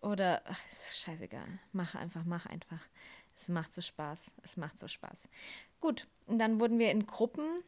Oder 0.00 0.42
ach, 0.44 0.60
scheißegal. 0.94 1.46
Mach 1.72 1.94
einfach, 1.94 2.24
mach 2.24 2.46
einfach. 2.46 2.80
Es 3.36 3.48
macht 3.48 3.74
so 3.74 3.80
Spaß. 3.80 4.30
Es 4.42 4.56
macht 4.56 4.78
so 4.78 4.88
Spaß. 4.88 5.28
Gut, 5.80 6.06
und 6.26 6.38
dann 6.38 6.60
wurden 6.60 6.78
wir 6.78 6.90
in 6.90 7.06
Gruppen 7.06 7.62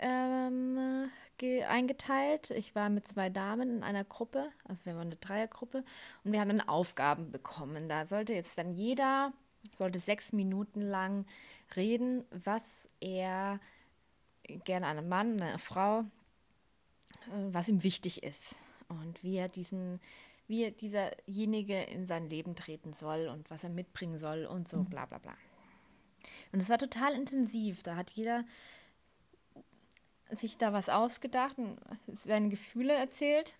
ähm, 0.00 1.10
eingeteilt. 1.68 2.50
Ich 2.50 2.74
war 2.74 2.88
mit 2.88 3.08
zwei 3.08 3.30
Damen 3.30 3.78
in 3.78 3.82
einer 3.82 4.04
Gruppe, 4.04 4.50
also 4.64 4.84
wir 4.86 4.94
waren 4.94 5.08
eine 5.08 5.16
Dreiergruppe 5.16 5.84
und 6.24 6.32
wir 6.32 6.40
haben 6.40 6.48
dann 6.48 6.68
Aufgaben 6.68 7.30
bekommen. 7.30 7.88
Da 7.88 8.06
sollte 8.06 8.32
jetzt 8.32 8.58
dann 8.58 8.72
jeder, 8.72 9.32
sollte 9.76 9.98
sechs 9.98 10.32
Minuten 10.32 10.80
lang 10.80 11.26
reden, 11.76 12.24
was 12.30 12.88
er 13.00 13.60
gerne 14.64 14.86
einem 14.86 15.08
Mann, 15.08 15.40
einer 15.40 15.58
Frau, 15.58 16.00
äh, 16.00 17.52
was 17.52 17.68
ihm 17.68 17.82
wichtig 17.82 18.22
ist 18.22 18.54
und 18.88 19.22
wie 19.22 19.36
er 19.36 19.48
diesen, 19.48 20.00
wie 20.46 20.70
dieserjenige 20.70 21.82
in 21.82 22.06
sein 22.06 22.28
Leben 22.28 22.56
treten 22.56 22.92
soll 22.92 23.28
und 23.28 23.50
was 23.50 23.64
er 23.64 23.70
mitbringen 23.70 24.18
soll 24.18 24.46
und 24.46 24.68
so, 24.68 24.78
mhm. 24.78 24.86
bla 24.86 25.06
bla 25.06 25.18
bla. 25.18 25.36
Und 26.52 26.60
es 26.60 26.68
war 26.68 26.78
total 26.78 27.14
intensiv. 27.14 27.82
Da 27.82 27.96
hat 27.96 28.10
jeder 28.10 28.44
sich 30.30 30.58
da 30.58 30.72
was 30.72 30.88
ausgedacht 30.88 31.56
und 31.58 31.78
seine 32.06 32.48
Gefühle 32.48 32.94
erzählt. 32.94 33.56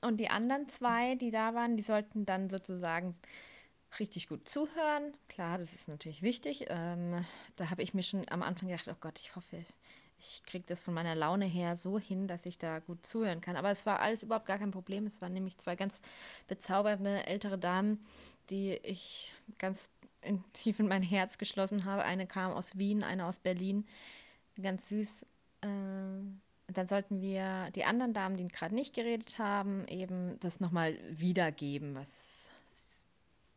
Und 0.00 0.18
die 0.18 0.30
anderen 0.30 0.68
zwei, 0.68 1.16
die 1.16 1.30
da 1.30 1.54
waren, 1.54 1.76
die 1.76 1.82
sollten 1.82 2.24
dann 2.24 2.50
sozusagen 2.50 3.16
richtig 3.98 4.28
gut 4.28 4.48
zuhören. 4.48 5.14
Klar, 5.28 5.58
das 5.58 5.74
ist 5.74 5.88
natürlich 5.88 6.22
wichtig. 6.22 6.66
Ähm, 6.68 7.24
da 7.56 7.70
habe 7.70 7.82
ich 7.82 7.94
mir 7.94 8.02
schon 8.02 8.28
am 8.28 8.42
Anfang 8.42 8.68
gedacht, 8.68 8.88
oh 8.88 8.96
Gott, 9.00 9.18
ich 9.18 9.34
hoffe, 9.34 9.64
ich 10.18 10.42
kriege 10.44 10.64
das 10.66 10.80
von 10.80 10.94
meiner 10.94 11.14
Laune 11.14 11.46
her 11.46 11.76
so 11.76 11.98
hin, 11.98 12.26
dass 12.26 12.46
ich 12.46 12.58
da 12.58 12.80
gut 12.80 13.06
zuhören 13.06 13.40
kann. 13.40 13.56
Aber 13.56 13.70
es 13.70 13.86
war 13.86 14.00
alles 14.00 14.22
überhaupt 14.22 14.46
gar 14.46 14.58
kein 14.58 14.72
Problem. 14.72 15.06
Es 15.06 15.22
waren 15.22 15.32
nämlich 15.32 15.58
zwei 15.58 15.76
ganz 15.76 16.02
bezaubernde 16.48 17.26
ältere 17.26 17.58
Damen, 17.58 18.04
die 18.50 18.72
ich 18.82 19.32
ganz 19.58 19.90
in, 20.20 20.44
tief 20.52 20.80
in 20.80 20.88
mein 20.88 21.02
Herz 21.02 21.38
geschlossen 21.38 21.84
habe. 21.84 22.02
Eine 22.04 22.26
kam 22.26 22.52
aus 22.52 22.78
Wien, 22.78 23.02
eine 23.02 23.26
aus 23.26 23.38
Berlin. 23.38 23.86
Ganz 24.60 24.88
süß. 24.88 25.24
Ähm, 25.62 26.40
dann 26.66 26.86
sollten 26.88 27.20
wir 27.20 27.70
die 27.74 27.84
anderen 27.84 28.12
Damen, 28.12 28.36
die 28.36 28.46
gerade 28.48 28.74
nicht 28.74 28.94
geredet 28.94 29.38
haben, 29.38 29.86
eben 29.88 30.38
das 30.40 30.60
nochmal 30.60 30.98
wiedergeben, 31.10 31.94
was 31.94 32.50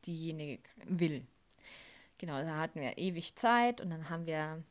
diejenige 0.05 0.61
will. 0.85 1.25
Genau, 2.17 2.41
da 2.41 2.57
hatten 2.57 2.81
wir 2.81 2.97
ewig 2.97 3.35
Zeit 3.35 3.81
und 3.81 3.89
dann 3.89 4.09
haben 4.09 4.25
wir, 4.27 4.63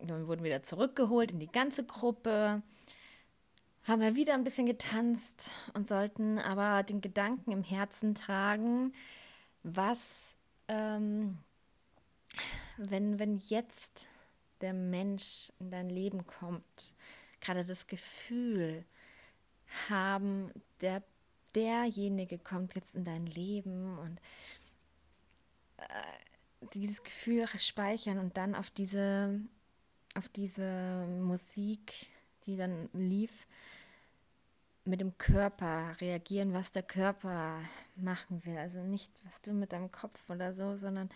dann 0.00 0.26
wurden 0.26 0.40
wir 0.40 0.50
wieder 0.50 0.62
zurückgeholt 0.62 1.30
in 1.30 1.38
die 1.38 1.50
ganze 1.50 1.84
Gruppe, 1.84 2.62
haben 3.84 4.00
wir 4.00 4.16
wieder 4.16 4.34
ein 4.34 4.44
bisschen 4.44 4.66
getanzt 4.66 5.52
und 5.74 5.86
sollten 5.86 6.38
aber 6.38 6.82
den 6.82 7.00
Gedanken 7.00 7.52
im 7.52 7.62
Herzen 7.62 8.14
tragen, 8.14 8.92
was, 9.62 10.34
ähm, 10.68 11.38
wenn, 12.76 13.18
wenn 13.18 13.36
jetzt 13.36 14.08
der 14.60 14.72
Mensch 14.72 15.52
in 15.58 15.70
dein 15.70 15.88
Leben 15.88 16.26
kommt, 16.26 16.94
gerade 17.40 17.64
das 17.64 17.86
Gefühl 17.86 18.84
haben, 19.88 20.52
der 20.80 21.02
derjenige 21.54 22.38
kommt 22.38 22.74
jetzt 22.74 22.94
in 22.94 23.04
dein 23.04 23.26
Leben 23.26 23.98
und 23.98 24.20
dieses 26.74 27.02
Gefühl 27.02 27.46
speichern 27.58 28.18
und 28.18 28.36
dann 28.36 28.54
auf 28.54 28.70
diese, 28.70 29.40
auf 30.14 30.28
diese 30.28 31.06
Musik, 31.20 32.08
die 32.46 32.56
dann 32.56 32.88
lief, 32.92 33.46
mit 34.84 35.00
dem 35.00 35.16
Körper 35.16 35.94
reagieren, 36.00 36.54
was 36.54 36.72
der 36.72 36.82
Körper 36.82 37.60
machen 37.94 38.44
will. 38.44 38.58
Also 38.58 38.80
nicht, 38.80 39.22
was 39.24 39.40
du 39.40 39.52
mit 39.52 39.72
deinem 39.72 39.92
Kopf 39.92 40.28
oder 40.28 40.52
so, 40.52 40.76
sondern 40.76 41.08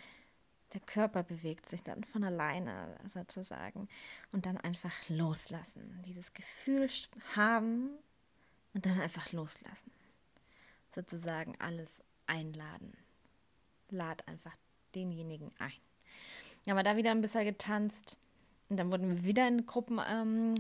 der 0.72 0.80
Körper 0.80 1.24
bewegt 1.24 1.68
sich 1.68 1.82
dann 1.82 2.04
von 2.04 2.22
alleine 2.22 2.96
sozusagen. 3.12 3.88
Und 4.30 4.46
dann 4.46 4.56
einfach 4.56 4.94
loslassen. 5.08 6.00
Dieses 6.06 6.32
Gefühl 6.32 6.88
haben 7.34 7.90
und 8.72 8.86
dann 8.86 9.00
einfach 9.00 9.32
loslassen 9.32 9.90
sozusagen 10.96 11.54
alles 11.60 12.02
einladen. 12.26 12.92
Lad 13.90 14.26
einfach 14.28 14.56
denjenigen 14.94 15.50
ein. 15.58 15.72
Ja, 16.64 16.74
aber 16.74 16.82
da 16.82 16.96
wieder 16.96 17.10
ein 17.10 17.20
bisschen 17.20 17.44
getanzt 17.44 18.18
und 18.68 18.76
dann 18.78 18.90
wurden 18.90 19.08
wir 19.08 19.24
wieder 19.24 19.46
in 19.46 19.66
Gruppen 19.66 20.00
ähm, 20.10 20.54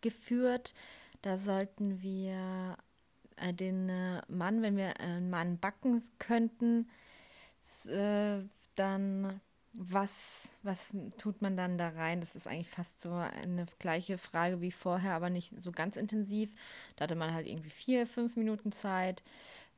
geführt. 0.00 0.74
Da 1.22 1.36
sollten 1.38 2.00
wir 2.02 2.76
äh, 3.36 3.52
den 3.52 3.88
äh, 3.88 4.22
Mann, 4.28 4.62
wenn 4.62 4.76
wir 4.76 5.00
einen 5.00 5.30
Mann 5.30 5.58
backen 5.58 6.02
könnten, 6.18 6.88
äh, 7.86 8.40
dann 8.76 9.40
was, 9.76 10.52
was 10.62 10.94
tut 11.18 11.42
man 11.42 11.56
dann 11.56 11.78
da 11.78 11.88
rein? 11.88 12.20
Das 12.20 12.36
ist 12.36 12.46
eigentlich 12.46 12.70
fast 12.70 13.00
so 13.00 13.12
eine 13.12 13.66
gleiche 13.80 14.18
Frage 14.18 14.60
wie 14.60 14.70
vorher, 14.70 15.14
aber 15.14 15.30
nicht 15.30 15.52
so 15.60 15.72
ganz 15.72 15.96
intensiv. 15.96 16.54
Da 16.94 17.04
hatte 17.04 17.16
man 17.16 17.34
halt 17.34 17.48
irgendwie 17.48 17.70
vier, 17.70 18.06
fünf 18.06 18.36
Minuten 18.36 18.70
Zeit 18.70 19.22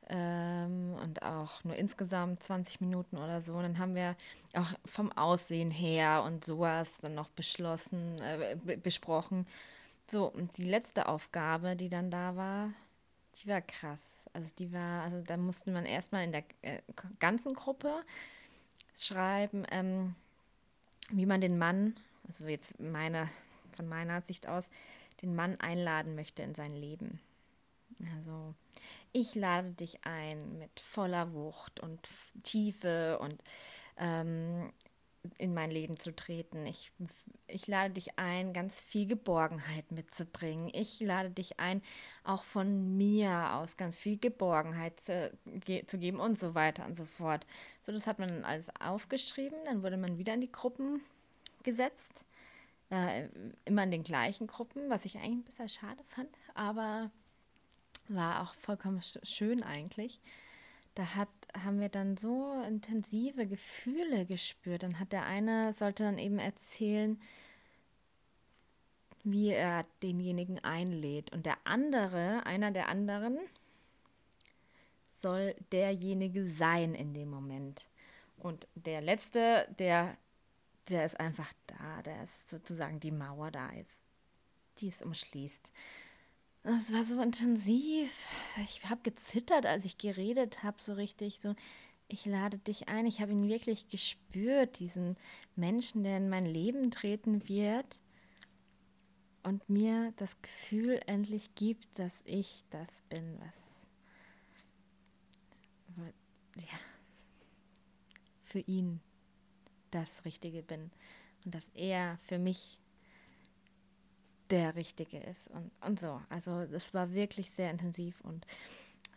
ähm, 0.09 0.95
und 1.01 1.21
auch 1.23 1.63
nur 1.63 1.75
insgesamt 1.75 2.43
20 2.43 2.81
Minuten 2.81 3.17
oder 3.17 3.41
so. 3.41 3.53
Und 3.53 3.63
dann 3.63 3.77
haben 3.77 3.95
wir 3.95 4.15
auch 4.53 4.73
vom 4.85 5.11
Aussehen 5.11 5.71
her 5.71 6.23
und 6.25 6.45
sowas 6.45 6.99
dann 7.01 7.15
noch 7.15 7.29
beschlossen, 7.29 8.19
äh, 8.21 8.77
besprochen. 8.77 9.45
So, 10.09 10.25
und 10.25 10.57
die 10.57 10.63
letzte 10.63 11.07
Aufgabe, 11.07 11.75
die 11.75 11.89
dann 11.89 12.09
da 12.09 12.35
war, 12.35 12.69
die 13.35 13.47
war 13.47 13.61
krass. 13.61 14.25
Also 14.33 14.51
die 14.57 14.71
war, 14.71 15.03
also 15.03 15.21
da 15.21 15.37
mussten 15.37 15.73
man 15.73 15.85
erstmal 15.85 16.23
in 16.23 16.31
der 16.31 16.43
äh, 16.61 16.81
ganzen 17.19 17.53
Gruppe 17.53 17.93
schreiben, 18.97 19.65
ähm, 19.71 20.15
wie 21.11 21.25
man 21.25 21.41
den 21.41 21.57
Mann, 21.57 21.95
also 22.27 22.45
jetzt 22.45 22.79
meine, 22.79 23.29
von 23.75 23.87
meiner 23.87 24.21
Sicht 24.21 24.47
aus, 24.47 24.69
den 25.21 25.35
Mann 25.35 25.59
einladen 25.59 26.15
möchte 26.15 26.41
in 26.41 26.55
sein 26.55 26.75
Leben. 26.75 27.19
Also 28.15 28.53
ich 29.11 29.35
lade 29.35 29.71
dich 29.71 30.03
ein 30.05 30.59
mit 30.59 30.79
voller 30.79 31.33
Wucht 31.33 31.79
und 31.79 32.07
Tiefe 32.43 33.19
und 33.19 33.41
ähm, 33.97 34.71
in 35.37 35.53
mein 35.53 35.71
Leben 35.71 35.99
zu 35.99 36.15
treten. 36.15 36.65
Ich, 36.65 36.91
ich 37.47 37.67
lade 37.67 37.93
dich 37.93 38.17
ein, 38.17 38.53
ganz 38.53 38.81
viel 38.81 39.07
Geborgenheit 39.07 39.91
mitzubringen. 39.91 40.69
Ich 40.73 40.99
lade 40.99 41.29
dich 41.29 41.59
ein, 41.59 41.81
auch 42.23 42.43
von 42.43 42.97
mir 42.97 43.55
aus 43.55 43.77
ganz 43.77 43.95
viel 43.95 44.17
Geborgenheit 44.17 44.99
zu, 44.99 45.31
ge 45.45 45.85
zu 45.85 45.97
geben 45.97 46.19
und 46.19 46.39
so 46.39 46.55
weiter 46.55 46.85
und 46.85 46.95
so 46.95 47.05
fort. 47.05 47.45
So, 47.81 47.91
das 47.91 48.07
hat 48.07 48.19
man 48.19 48.29
dann 48.29 48.45
alles 48.45 48.69
aufgeschrieben. 48.79 49.57
Dann 49.65 49.83
wurde 49.83 49.97
man 49.97 50.17
wieder 50.17 50.33
in 50.33 50.41
die 50.41 50.51
Gruppen 50.51 51.01
gesetzt. 51.63 52.25
Äh, 52.89 53.27
immer 53.65 53.83
in 53.83 53.91
den 53.91 54.03
gleichen 54.03 54.47
Gruppen, 54.47 54.89
was 54.89 55.03
ich 55.03 55.17
eigentlich 55.17 55.39
ein 55.39 55.43
bisschen 55.43 55.69
schade 55.69 56.03
fand, 56.05 56.29
aber 56.53 57.11
war 58.09 58.41
auch 58.41 58.55
vollkommen 58.55 59.01
schön 59.23 59.63
eigentlich. 59.63 60.19
Da 60.95 61.15
hat, 61.15 61.29
haben 61.63 61.79
wir 61.79 61.89
dann 61.89 62.17
so 62.17 62.61
intensive 62.67 63.47
Gefühle 63.47 64.25
gespürt. 64.25 64.83
Dann 64.83 64.99
hat 64.99 65.11
der 65.11 65.25
eine, 65.25 65.73
sollte 65.73 66.03
dann 66.03 66.17
eben 66.17 66.39
erzählen, 66.39 67.21
wie 69.23 69.49
er 69.49 69.85
denjenigen 70.01 70.63
einlädt. 70.63 71.31
Und 71.33 71.45
der 71.45 71.57
andere, 71.65 72.45
einer 72.45 72.71
der 72.71 72.89
anderen, 72.89 73.37
soll 75.11 75.55
derjenige 75.71 76.49
sein 76.49 76.95
in 76.95 77.13
dem 77.13 77.29
Moment. 77.29 77.87
Und 78.37 78.67
der 78.75 79.01
letzte, 79.01 79.67
der, 79.79 80.17
der 80.89 81.05
ist 81.05 81.19
einfach 81.19 81.51
da, 81.67 82.01
der 82.03 82.23
ist 82.23 82.49
sozusagen 82.49 82.99
die 82.99 83.11
Mauer 83.11 83.51
da 83.51 83.71
jetzt, 83.73 84.01
die 84.79 84.89
es 84.89 85.01
umschließt. 85.01 85.71
Es 86.63 86.93
war 86.93 87.05
so 87.05 87.21
intensiv. 87.21 88.27
Ich 88.63 88.83
habe 88.89 89.01
gezittert, 89.01 89.65
als 89.65 89.85
ich 89.85 89.97
geredet 89.97 90.63
habe, 90.63 90.81
so 90.81 90.93
richtig 90.93 91.39
so. 91.39 91.55
Ich 92.09 92.25
lade 92.25 92.57
dich 92.57 92.89
ein. 92.89 93.05
Ich 93.05 93.21
habe 93.21 93.31
ihn 93.31 93.47
wirklich 93.47 93.89
gespürt, 93.89 94.79
diesen 94.79 95.17
Menschen, 95.55 96.03
der 96.03 96.17
in 96.17 96.29
mein 96.29 96.45
Leben 96.45 96.91
treten 96.91 97.47
wird 97.47 98.01
und 99.43 99.69
mir 99.69 100.13
das 100.17 100.41
Gefühl 100.41 101.01
endlich 101.07 101.55
gibt, 101.55 101.99
dass 101.99 102.21
ich 102.25 102.63
das 102.69 103.01
bin, 103.09 103.39
was 103.39 103.87
ja, 106.57 106.79
für 108.41 108.59
ihn 108.59 108.99
das 109.91 110.25
Richtige 110.25 110.63
bin 110.63 110.91
und 111.45 111.55
dass 111.55 111.69
er 111.73 112.19
für 112.27 112.39
mich 112.39 112.77
der 114.49 114.75
Richtige 114.75 115.17
ist 115.17 115.49
und, 115.49 115.71
und 115.85 115.99
so. 115.99 116.21
Also 116.29 116.65
das 116.65 116.93
war 116.93 117.13
wirklich 117.13 117.51
sehr 117.51 117.71
intensiv 117.71 118.21
und 118.21 118.45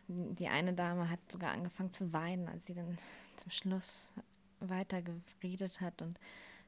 die 0.09 0.49
eine 0.49 0.73
Dame 0.73 1.09
hat 1.09 1.21
sogar 1.31 1.53
angefangen 1.53 1.93
zu 1.93 2.13
weinen, 2.13 2.49
als 2.49 2.67
sie 2.67 2.75
dann 2.75 2.97
zum 3.37 3.51
Schluss 3.51 4.13
weiter 4.59 5.03
geredet 5.03 5.81
hat 5.81 6.03
und 6.03 6.19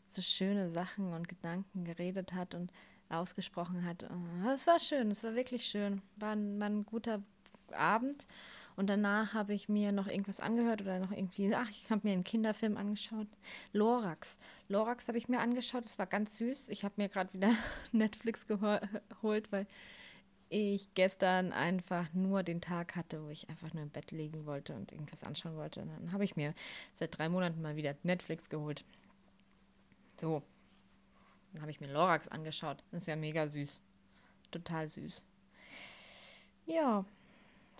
so 0.09 0.23
schöne 0.23 0.71
Sachen 0.71 1.13
und 1.13 1.29
Gedanken 1.29 1.85
geredet 1.85 2.33
hat 2.35 2.55
und 2.55 2.71
ausgesprochen 3.09 3.85
hat. 3.85 4.07
Es 4.55 4.67
war 4.67 4.79
schön, 4.79 5.11
es 5.11 5.25
war 5.25 5.35
wirklich 5.35 5.67
schön. 5.67 6.03
War 6.17 6.33
ein, 6.33 6.59
war 6.61 6.69
ein 6.69 6.87
guter 6.87 7.23
Abend. 7.73 8.27
Und 8.77 8.89
danach 8.89 9.35
habe 9.35 9.55
ich 9.55 9.69
mir 9.69 9.93
noch 9.93 10.07
irgendwas 10.07 10.41
angehört 10.41 10.83
oder 10.83 10.99
noch 10.99 11.13
irgendwie, 11.13 11.55
ach, 11.55 11.69
ich 11.71 11.91
habe 11.91 12.01
mir 12.05 12.13
einen 12.13 12.25
Kinderfilm 12.25 12.77
angeschaut. 12.77 13.27
Lorax. 13.73 14.39
Lorax 14.69 15.09
habe 15.09 15.19
ich 15.19 15.29
mir 15.29 15.41
angeschaut, 15.41 15.85
das 15.85 15.99
war 15.99 16.07
ganz 16.07 16.37
süß. 16.39 16.69
Ich 16.71 16.85
habe 16.85 16.95
mir 16.97 17.09
gerade 17.09 17.33
wieder 17.33 17.51
Netflix 17.93 18.47
geholt, 18.47 19.51
weil 19.51 19.67
ich 20.49 20.93
gestern 20.95 21.53
einfach 21.53 22.13
nur 22.13 22.43
den 22.43 22.61
Tag 22.61 22.95
hatte, 22.95 23.25
wo 23.25 23.29
ich 23.29 23.49
einfach 23.49 23.73
nur 23.73 23.83
im 23.83 23.91
Bett 23.91 24.11
liegen 24.11 24.45
wollte 24.45 24.75
und 24.75 24.93
irgendwas 24.93 25.25
anschauen 25.25 25.57
wollte. 25.57 25.81
Und 25.81 25.89
dann 25.89 26.13
habe 26.13 26.25
ich 26.25 26.37
mir 26.37 26.55
seit 26.95 27.17
drei 27.17 27.29
Monaten 27.29 27.63
mal 27.63 27.77
wieder 27.77 27.97
Netflix 28.03 28.51
geholt. 28.51 28.85
So. 30.21 30.43
Dann 31.53 31.63
habe 31.63 31.71
ich 31.71 31.81
mir 31.81 31.91
Lorax 31.93 32.29
angeschaut. 32.29 32.83
Das 32.91 33.03
ist 33.03 33.07
ja 33.07 33.17
mega 33.17 33.47
süß. 33.47 33.81
Total 34.51 34.89
süß. 34.89 35.25
Ja, 36.67 37.05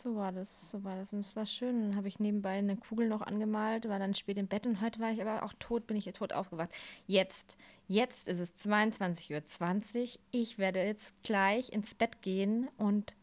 so 0.01 0.17
war 0.17 0.33
das, 0.33 0.71
so 0.71 0.83
war 0.85 0.97
das. 0.97 1.13
Und 1.13 1.21
es 1.21 1.37
war 1.37 1.47
schön. 1.47 1.81
Dann 1.81 1.97
habe 1.97 2.09
ich 2.09 2.19
nebenbei 2.19 2.53
eine 2.53 2.77
Kugel 2.77 3.09
noch 3.09 3.23
angemalt, 3.23 3.89
war 3.89 3.99
dann 3.99 4.15
spät 4.15 4.39
im 4.39 4.47
Bett 4.49 4.67
und 4.67 4.81
heute 4.81 5.01
war 5.01 5.11
ich 5.11 5.21
aber 5.21 5.43
auch 5.45 5.53
tot, 5.59 5.87
bin 5.87 5.97
ich 5.97 6.05
tot 6.13 6.33
aufgewacht. 6.33 6.71
Jetzt, 7.07 7.57
jetzt 7.89 8.29
ist 8.29 8.41
es 8.41 8.55
22.20 8.67 10.01
Uhr. 10.01 10.09
Ich 10.31 10.59
werde 10.59 10.83
jetzt 10.83 11.23
gleich 11.23 11.73
ins 11.73 11.95
Bett 11.95 12.23
gehen 12.23 12.69
und 12.79 13.15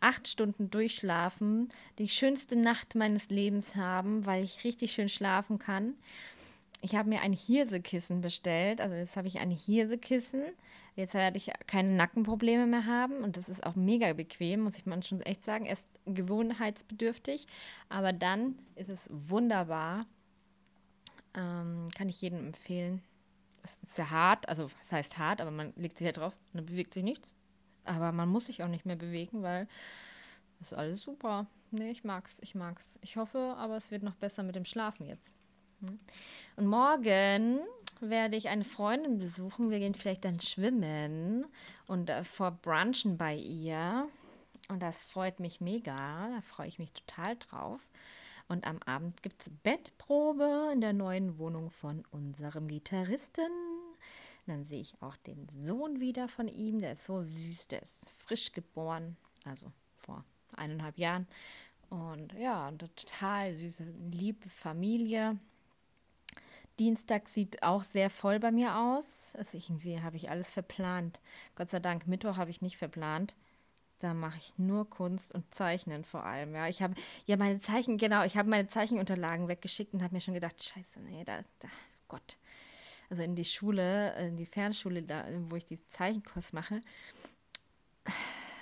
acht 0.00 0.28
Stunden 0.28 0.70
durchschlafen, 0.70 1.70
die 1.98 2.08
schönste 2.08 2.56
Nacht 2.56 2.94
meines 2.94 3.30
Lebens 3.30 3.74
haben, 3.74 4.26
weil 4.26 4.44
ich 4.44 4.64
richtig 4.64 4.92
schön 4.92 5.08
schlafen 5.08 5.58
kann 5.58 5.94
ich 6.80 6.94
habe 6.94 7.08
mir 7.08 7.20
ein 7.22 7.32
Hirsekissen 7.32 8.20
bestellt. 8.20 8.80
Also 8.80 8.94
jetzt 8.94 9.16
habe 9.16 9.28
ich 9.28 9.40
ein 9.40 9.50
Hirsekissen. 9.50 10.44
Jetzt 10.94 11.14
werde 11.14 11.36
ich 11.36 11.50
keine 11.66 11.90
Nackenprobleme 11.90 12.66
mehr 12.66 12.86
haben 12.86 13.22
und 13.22 13.36
das 13.36 13.48
ist 13.48 13.64
auch 13.64 13.76
mega 13.76 14.12
bequem, 14.12 14.60
muss 14.60 14.76
ich 14.76 14.86
mal 14.86 15.02
schon 15.04 15.20
echt 15.22 15.44
sagen. 15.44 15.64
Erst 15.64 15.88
gewohnheitsbedürftig, 16.06 17.46
aber 17.88 18.12
dann 18.12 18.58
ist 18.74 18.90
es 18.90 19.08
wunderbar. 19.12 20.06
Ähm, 21.34 21.86
kann 21.96 22.08
ich 22.08 22.20
jedem 22.20 22.40
empfehlen. 22.46 23.02
Es 23.62 23.78
ist 23.78 23.94
sehr 23.94 24.10
hart, 24.10 24.48
also 24.48 24.68
es 24.82 24.90
heißt 24.90 25.18
hart, 25.18 25.40
aber 25.40 25.52
man 25.52 25.72
legt 25.76 25.98
sich 25.98 26.04
halt 26.04 26.16
drauf 26.16 26.34
und 26.52 26.58
dann 26.58 26.66
bewegt 26.66 26.94
sich 26.94 27.04
nichts. 27.04 27.32
Aber 27.84 28.10
man 28.10 28.28
muss 28.28 28.46
sich 28.46 28.62
auch 28.64 28.68
nicht 28.68 28.86
mehr 28.86 28.96
bewegen, 28.96 29.42
weil 29.42 29.68
das 30.58 30.72
ist 30.72 30.78
alles 30.78 31.02
super. 31.02 31.46
Nee, 31.70 31.90
ich 31.90 32.02
mag's, 32.02 32.38
ich 32.40 32.54
mag's. 32.54 32.98
Ich 33.02 33.16
hoffe, 33.16 33.54
aber 33.56 33.76
es 33.76 33.90
wird 33.90 34.02
noch 34.02 34.16
besser 34.16 34.42
mit 34.42 34.56
dem 34.56 34.64
Schlafen 34.64 35.06
jetzt. 35.06 35.32
Und 36.56 36.66
morgen 36.66 37.60
werde 38.00 38.36
ich 38.36 38.48
eine 38.48 38.64
Freundin 38.64 39.18
besuchen. 39.18 39.70
Wir 39.70 39.78
gehen 39.78 39.94
vielleicht 39.94 40.24
dann 40.24 40.40
schwimmen 40.40 41.46
und 41.86 42.10
äh, 42.10 42.24
vor 42.24 42.52
Brunchen 42.52 43.16
bei 43.16 43.34
ihr. 43.34 44.08
Und 44.68 44.82
das 44.82 45.04
freut 45.04 45.40
mich 45.40 45.60
mega. 45.60 46.28
Da 46.28 46.40
freue 46.42 46.68
ich 46.68 46.78
mich 46.78 46.92
total 46.92 47.36
drauf. 47.36 47.88
Und 48.48 48.66
am 48.66 48.80
Abend 48.84 49.22
gibt 49.22 49.42
es 49.42 49.50
Bettprobe 49.62 50.70
in 50.72 50.80
der 50.80 50.92
neuen 50.92 51.38
Wohnung 51.38 51.70
von 51.70 52.04
unserem 52.10 52.68
Gitarristen. 52.68 53.50
Dann 54.46 54.64
sehe 54.64 54.80
ich 54.80 54.94
auch 55.02 55.16
den 55.16 55.46
Sohn 55.50 56.00
wieder 56.00 56.28
von 56.28 56.48
ihm. 56.48 56.78
Der 56.78 56.92
ist 56.92 57.04
so 57.04 57.22
süß, 57.22 57.68
der 57.68 57.82
ist 57.82 58.08
frisch 58.10 58.52
geboren, 58.52 59.16
also 59.44 59.70
vor 59.96 60.24
eineinhalb 60.56 60.98
Jahren. 60.98 61.26
Und 61.90 62.32
ja, 62.34 62.68
eine 62.68 62.78
total 62.78 63.54
süße, 63.54 63.84
liebe 64.10 64.48
Familie. 64.48 65.38
Dienstag 66.78 67.28
sieht 67.28 67.62
auch 67.62 67.82
sehr 67.82 68.10
voll 68.10 68.38
bei 68.38 68.50
mir 68.50 68.76
aus. 68.76 69.32
Also 69.36 69.56
irgendwie 69.56 70.00
habe 70.00 70.16
ich 70.16 70.30
alles 70.30 70.50
verplant. 70.50 71.20
Gott 71.54 71.70
sei 71.70 71.80
Dank, 71.80 72.06
Mittwoch 72.06 72.36
habe 72.36 72.50
ich 72.50 72.62
nicht 72.62 72.76
verplant. 72.76 73.34
Da 74.00 74.14
mache 74.14 74.38
ich 74.38 74.56
nur 74.58 74.88
Kunst 74.88 75.34
und 75.34 75.52
Zeichnen 75.52 76.04
vor 76.04 76.24
allem. 76.24 76.54
Ja, 76.54 76.68
ich 76.68 76.82
habe 76.82 76.94
ja 77.26 77.36
meine 77.36 77.58
Zeichen, 77.58 77.98
genau, 77.98 78.22
ich 78.22 78.36
habe 78.36 78.48
meine 78.48 78.68
Zeichenunterlagen 78.68 79.48
weggeschickt 79.48 79.92
und 79.92 80.02
habe 80.02 80.14
mir 80.14 80.20
schon 80.20 80.34
gedacht, 80.34 80.62
scheiße, 80.62 81.00
nee, 81.00 81.24
da, 81.24 81.40
da, 81.58 81.68
Gott. 82.06 82.36
Also 83.10 83.22
in 83.22 83.34
die 83.34 83.44
Schule, 83.44 84.14
in 84.18 84.36
die 84.36 84.46
Fernschule, 84.46 85.02
da, 85.02 85.24
wo 85.48 85.56
ich 85.56 85.64
diesen 85.64 85.88
Zeichenkurs 85.88 86.52
mache, 86.52 86.80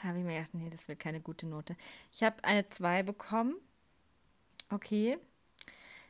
habe 0.03 0.19
ich 0.19 0.25
mir 0.25 0.39
gedacht, 0.39 0.55
nee, 0.55 0.71
das 0.71 0.89
wird 0.89 1.01
keine 1.01 1.21
gute 1.21 1.47
Note. 1.47 1.77
Ich 2.13 2.23
habe 2.23 2.43
eine 2.45 2.69
2 2.69 3.03
bekommen. 3.03 3.57
Okay, 4.71 5.19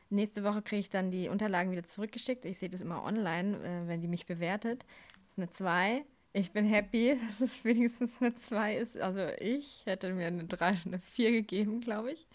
Nächste 0.09 0.43
Woche 0.43 0.61
kriege 0.61 0.79
ich 0.79 0.89
dann 0.89 1.11
die 1.11 1.29
Unterlagen 1.29 1.71
wieder 1.71 1.83
zurückgeschickt. 1.83 2.45
Ich 2.45 2.59
sehe 2.59 2.69
das 2.69 2.81
immer 2.81 3.03
online, 3.03 3.57
äh, 3.57 3.87
wenn 3.87 4.01
die 4.01 4.07
mich 4.07 4.25
bewertet. 4.25 4.85
Das 5.23 5.31
ist 5.31 5.37
eine 5.37 5.49
2. 5.49 6.05
Ich 6.33 6.51
bin 6.51 6.65
happy, 6.65 7.19
dass 7.27 7.41
es 7.41 7.65
wenigstens 7.65 8.11
eine 8.21 8.35
2 8.35 8.77
ist. 8.77 8.97
Also 8.97 9.27
ich 9.39 9.85
hätte 9.85 10.13
mir 10.13 10.27
eine 10.27 10.45
3 10.45 10.69
und 10.69 10.87
eine 10.87 10.99
4 10.99 11.31
gegeben, 11.31 11.81
glaube 11.81 12.11
ich. 12.11 12.25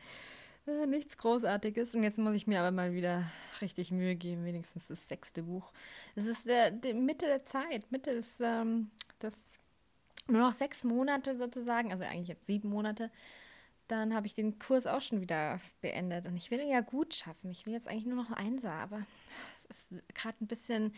Äh, 0.66 0.87
nichts 0.87 1.16
Großartiges. 1.16 1.94
Und 1.94 2.02
jetzt 2.02 2.18
muss 2.18 2.35
ich 2.35 2.46
mir 2.46 2.61
aber 2.61 2.70
mal 2.70 2.92
wieder 2.92 3.24
richtig 3.61 3.90
Mühe 3.90 4.16
geben, 4.16 4.44
wenigstens 4.44 4.88
das 4.88 5.08
sechste 5.08 5.42
Buch. 5.42 5.72
Es 6.14 6.26
ist 6.26 6.46
der, 6.46 6.70
der 6.70 6.94
Mitte 6.94 7.26
der 7.26 7.44
Zeit. 7.44 7.90
Mitte 7.90 8.11
ist 8.11 8.40
ähm, 8.40 8.90
das 9.18 9.35
nur 10.28 10.40
noch 10.40 10.52
sechs 10.52 10.85
Monate 10.85 11.37
sozusagen, 11.37 11.92
also 11.92 12.04
eigentlich 12.04 12.28
jetzt 12.28 12.46
sieben 12.46 12.68
Monate 12.68 13.11
dann 13.88 14.14
habe 14.14 14.27
ich 14.27 14.35
den 14.35 14.59
Kurs 14.59 14.87
auch 14.87 15.03
schon 15.03 15.21
wieder 15.21 15.61
beendet. 15.81 16.27
Und 16.27 16.37
ich 16.37 16.51
will 16.51 16.61
ihn 16.61 16.71
ja 16.71 16.81
gut 16.81 17.14
schaffen. 17.14 17.51
Ich 17.51 17.66
will 17.66 17.73
jetzt 17.73 17.88
eigentlich 17.88 18.07
nur 18.07 18.16
noch 18.16 18.31
Einser, 18.31 18.73
aber 18.73 19.03
es 19.59 19.66
ist 19.66 19.95
gerade 20.14 20.37
ein 20.40 20.47
bisschen. 20.47 20.95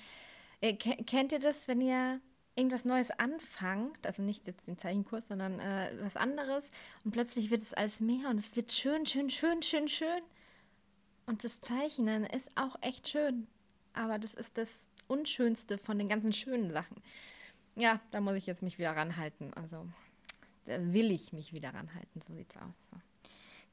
Äh, 0.61 0.75
kennt 0.75 1.33
ihr 1.33 1.41
das, 1.41 1.69
wenn 1.69 1.81
ihr 1.81 2.21
irgendwas 2.57 2.85
Neues 2.85 3.11
anfangt, 3.11 4.07
also 4.07 4.23
nicht 4.23 4.47
jetzt 4.47 4.69
den 4.69 4.79
Zeichenkurs, 4.79 5.29
sondern 5.29 5.59
äh, 5.59 5.91
was 6.01 6.17
anderes, 6.17 6.71
und 7.05 7.11
plötzlich 7.11 7.51
wird 7.51 7.63
es 7.63 7.75
alles 7.75 8.01
mehr 8.01 8.29
und 8.31 8.39
es 8.39 8.55
wird 8.57 8.71
schön, 8.73 9.07
schön, 9.07 9.29
schön, 9.31 9.63
schön, 9.63 9.89
schön. 9.89 10.23
Und 11.27 11.43
das 11.43 11.61
Zeichnen 11.61 12.25
ist 12.25 12.51
auch 12.55 12.77
echt 12.81 13.09
schön, 13.09 13.49
aber 13.93 14.19
das 14.19 14.35
ist 14.35 14.57
das 14.57 14.89
Unschönste 15.09 15.79
von 15.79 15.99
den 15.99 16.09
ganzen 16.09 16.33
schönen 16.33 16.71
Sachen. 16.71 17.03
Ja, 17.77 18.01
da 18.11 18.21
muss 18.21 18.35
ich 18.35 18.47
jetzt 18.47 18.63
mich 18.63 18.79
wieder 18.79 18.95
ranhalten. 18.95 19.53
Also 19.55 19.89
will 20.67 21.11
ich 21.11 21.33
mich 21.33 21.53
wieder 21.53 21.75
ranhalten, 21.75 22.21
so 22.21 22.35
sieht's 22.35 22.57
aus. 22.57 22.91
So. 22.91 22.97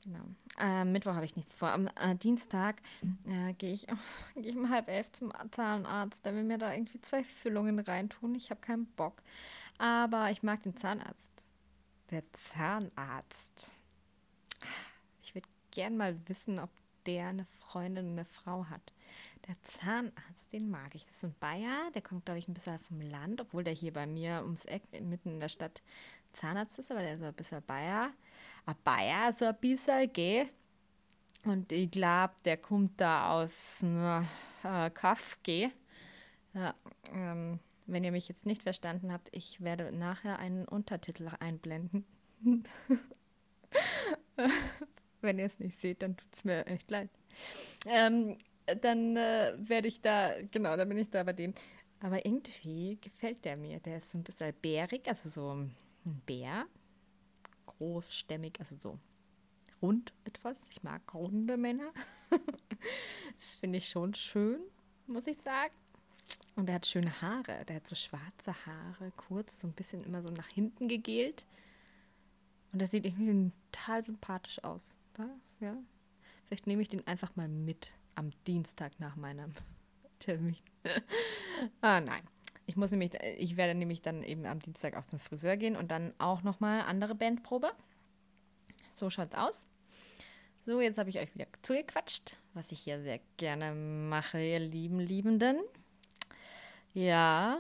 Genau. 0.04 0.24
Äh, 0.58 0.84
Mittwoch 0.86 1.14
habe 1.14 1.26
ich 1.26 1.36
nichts 1.36 1.54
vor. 1.54 1.70
Am 1.70 1.88
äh, 1.88 2.16
Dienstag 2.16 2.82
äh, 3.28 3.54
gehe 3.54 3.74
ich, 3.74 3.88
geh 4.36 4.50
ich 4.50 4.58
um 4.58 4.70
halb 4.70 4.88
elf 4.90 5.12
zum 5.12 5.32
Zahnarzt. 5.52 6.26
Der 6.26 6.34
will 6.34 6.44
mir 6.44 6.58
da 6.58 6.74
irgendwie 6.74 7.02
zwei 7.02 7.24
Füllungen 7.24 7.80
reintun. 7.80 8.34
Ich 8.36 8.50
habe 8.50 8.62
keinen 8.62 8.88
Bock. 8.88 9.22
Aber 9.78 10.32
ich 10.32 10.44
mag 10.44 10.64
den 10.64 10.76
Zahnarzt. 10.76 11.46
Der 12.10 12.24
Zahnarzt. 12.34 13.72
Ich 15.22 15.36
würde 15.36 15.48
gern 15.72 15.98
mal 15.98 16.18
wissen, 16.28 16.60
ob 16.60 16.70
der 17.06 17.28
eine 17.28 17.46
Freundin, 17.60 18.12
eine 18.12 18.26
Frau 18.26 18.66
hat. 18.66 18.94
Der 19.48 19.56
Zahnarzt, 19.64 20.52
den 20.52 20.70
mag 20.70 20.94
ich. 20.94 21.06
Das 21.06 21.18
ist 21.18 21.24
ein 21.24 21.36
Bayer, 21.40 21.92
der 21.94 22.02
kommt, 22.02 22.26
glaube 22.26 22.40
ich, 22.40 22.48
ein 22.48 22.54
bisschen 22.54 22.80
vom 22.80 23.02
Land, 23.02 23.42
obwohl 23.42 23.64
der 23.64 23.74
hier 23.74 23.94
bei 23.94 24.06
mir 24.06 24.42
ums 24.44 24.66
Eck 24.66 24.84
mitten 25.02 25.34
in 25.34 25.40
der 25.40 25.50
Stadt 25.50 25.82
Zahnarzt 26.34 26.80
ist, 26.80 26.92
aber 26.92 27.02
der 27.02 27.16
ist 27.16 27.24
ein 27.24 27.34
bisschen 27.34 27.62
Bayer 27.64 28.12
ein 28.66 28.76
Bayer, 28.84 29.34
so 29.34 29.46
ein 29.46 29.56
bisschen, 29.60 30.12
gell? 30.14 30.48
Und 31.46 31.72
ich 31.72 31.90
glaube, 31.90 32.34
der 32.46 32.58
kommt 32.58 33.02
da 33.02 33.32
aus 33.32 33.84
äh, 33.84 34.22
Kaff, 34.92 35.40
gell? 35.44 35.72
Ja, 36.54 36.76
ähm, 37.14 37.60
wenn 37.88 38.04
ihr 38.04 38.12
mich 38.12 38.28
jetzt 38.28 38.46
nicht 38.46 38.62
verstanden 38.64 39.12
habt, 39.12 39.30
ich 39.32 39.62
werde 39.62 39.92
nachher 39.92 40.38
einen 40.40 40.68
Untertitel 40.68 41.28
einblenden. 41.40 42.06
wenn 45.22 45.40
ihr 45.40 45.46
es 45.46 45.60
nicht 45.60 45.78
seht, 45.78 46.02
dann 46.02 46.18
tut 46.18 46.34
es 46.34 46.44
mir 46.44 46.66
echt 46.68 46.92
leid. 46.92 47.10
Ähm, 47.88 48.38
dann 48.82 49.18
äh, 49.18 49.54
werde 49.58 49.88
ich 49.88 50.02
da, 50.02 50.32
genau, 50.52 50.78
dann 50.78 50.90
bin 50.90 50.98
ich 50.98 51.10
da 51.10 51.24
bei 51.24 51.34
dem. 51.34 51.54
Aber 52.02 52.24
irgendwie 52.26 52.98
gefällt 53.02 53.46
der 53.46 53.58
mir. 53.58 53.80
Der 53.80 53.98
ist 53.98 54.12
so 54.12 54.18
ein 54.18 54.24
bisschen 54.24 54.54
bärig, 54.62 55.08
also 55.08 55.30
so 55.30 55.68
ein 56.06 56.22
Bär, 56.26 56.66
großstämmig, 57.66 58.60
also 58.60 58.76
so 58.76 59.00
rund 59.82 60.14
etwas. 60.26 60.60
Ich 60.70 60.84
mag 60.84 61.02
runde 61.14 61.58
Männer. 61.58 61.92
das 63.36 63.50
finde 63.60 63.78
ich 63.78 63.90
schon 63.90 64.14
schön, 64.14 64.62
muss 65.08 65.28
ich 65.28 65.38
sagen. 65.38 65.74
Und 66.56 66.70
er 66.70 66.76
hat 66.76 66.86
schöne 66.86 67.22
Haare. 67.22 67.66
Der 67.66 67.78
hat 67.78 67.88
so 67.88 67.96
schwarze 67.96 68.54
Haare, 68.66 69.12
kurz, 69.18 69.60
so 69.60 69.68
ein 69.68 69.74
bisschen 69.74 70.04
immer 70.04 70.22
so 70.22 70.30
nach 70.30 70.48
hinten 70.48 70.88
gegelt. 70.88 71.46
Und 72.72 72.82
er 72.82 72.88
sieht 72.88 73.06
irgendwie 73.06 73.52
total 73.72 74.04
sympathisch 74.04 74.64
aus. 74.64 74.96
Da, 75.14 75.28
ja. 75.60 75.76
Vielleicht 76.46 76.68
nehme 76.68 76.82
ich 76.82 76.90
den 76.90 77.06
einfach 77.08 77.36
mal 77.36 77.48
mit 77.48 77.94
am 78.16 78.32
Dienstag 78.46 79.00
nach 79.00 79.16
meinem 79.16 79.54
Termin. 80.20 80.58
ah, 81.82 82.00
nein. 82.00 82.24
Ich 82.66 82.76
muss 82.76 82.92
nämlich, 82.92 83.12
ich 83.38 83.58
werde 83.58 83.76
nämlich 83.76 84.02
dann 84.02 84.24
eben 84.24 84.46
am 84.46 84.60
Dienstag 84.60 84.96
auch 84.96 85.06
zum 85.06 85.20
Friseur 85.20 85.58
gehen 85.58 85.76
und 85.76 85.92
dann 85.92 86.14
auch 86.20 86.44
nochmal 86.44 86.82
andere 86.82 87.16
Bandprobe. 87.16 87.72
So 88.94 89.10
schaut's 89.10 89.36
aus. 89.36 89.66
So, 90.66 90.80
jetzt 90.80 91.00
habe 91.00 91.10
ich 91.10 91.20
euch 91.20 91.34
wieder 91.34 91.48
zugequatscht, 91.64 92.38
was 92.54 92.72
ich 92.72 92.82
hier 92.82 93.02
sehr 93.02 93.20
gerne 93.38 93.74
mache, 93.74 94.40
ihr 94.40 94.60
lieben 94.60 95.00
Liebenden. 95.00 95.60
Ja, 96.94 97.58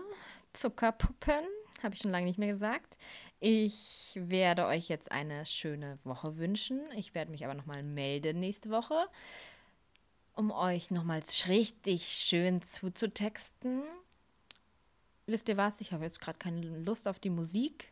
Zuckerpuppen, 0.53 1.45
habe 1.81 1.95
ich 1.95 2.01
schon 2.01 2.11
lange 2.11 2.27
nicht 2.27 2.37
mehr 2.37 2.51
gesagt. 2.51 2.97
Ich 3.39 4.11
werde 4.15 4.67
euch 4.67 4.87
jetzt 4.87 5.11
eine 5.11 5.47
schöne 5.47 5.97
Woche 6.03 6.37
wünschen. 6.37 6.79
Ich 6.95 7.15
werde 7.15 7.31
mich 7.31 7.43
aber 7.43 7.55
nochmal 7.55 7.81
melden 7.81 8.39
nächste 8.39 8.69
Woche, 8.69 9.07
um 10.35 10.51
euch 10.51 10.91
nochmals 10.91 11.47
richtig 11.47 12.05
schön 12.05 12.61
zuzutexten 12.61 13.81
wisst 15.31 15.49
ihr 15.49 15.57
was, 15.57 15.81
ich 15.81 15.91
habe 15.93 16.03
jetzt 16.03 16.21
gerade 16.21 16.37
keine 16.37 16.61
Lust 16.61 17.07
auf 17.07 17.19
die 17.19 17.29
Musik, 17.29 17.91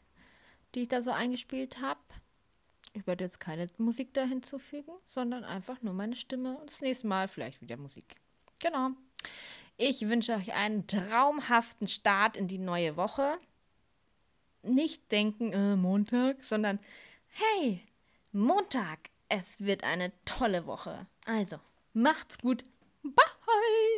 die 0.76 0.82
ich 0.82 0.88
da 0.88 1.02
so 1.02 1.12
eingespielt 1.12 1.82
habe. 1.82 2.00
Ich 2.94 3.06
werde 3.06 3.24
jetzt 3.24 3.40
keine 3.40 3.68
Musik 3.78 4.14
da 4.14 4.24
hinzufügen, 4.24 4.92
sondern 5.08 5.44
einfach 5.44 5.82
nur 5.82 5.94
meine 5.94 6.16
Stimme 6.16 6.58
und 6.58 6.70
das 6.70 6.82
nächste 6.82 7.08
Mal 7.08 7.28
vielleicht 7.28 7.62
wieder 7.62 7.78
Musik. 7.78 8.16
Genau. 8.60 8.90
Ich 9.78 10.08
wünsche 10.10 10.34
euch 10.34 10.54
einen 10.54 10.88
traumhaften 10.88 11.88
Start 11.88 12.36
in 12.36 12.48
die 12.48 12.58
neue 12.58 12.98
Woche. 12.98 13.38
Nicht 14.62 15.12
denken, 15.12 15.54
äh, 15.54 15.76
Montag, 15.76 16.44
sondern 16.44 16.80
hey, 17.28 17.82
Montag, 18.32 19.00
es 19.30 19.62
wird 19.62 19.84
eine 19.84 20.12
tolle 20.26 20.66
Woche. 20.66 21.08
Also, 21.26 21.60
macht's 21.94 22.40
gut. 22.40 22.64
Bye. 23.04 23.80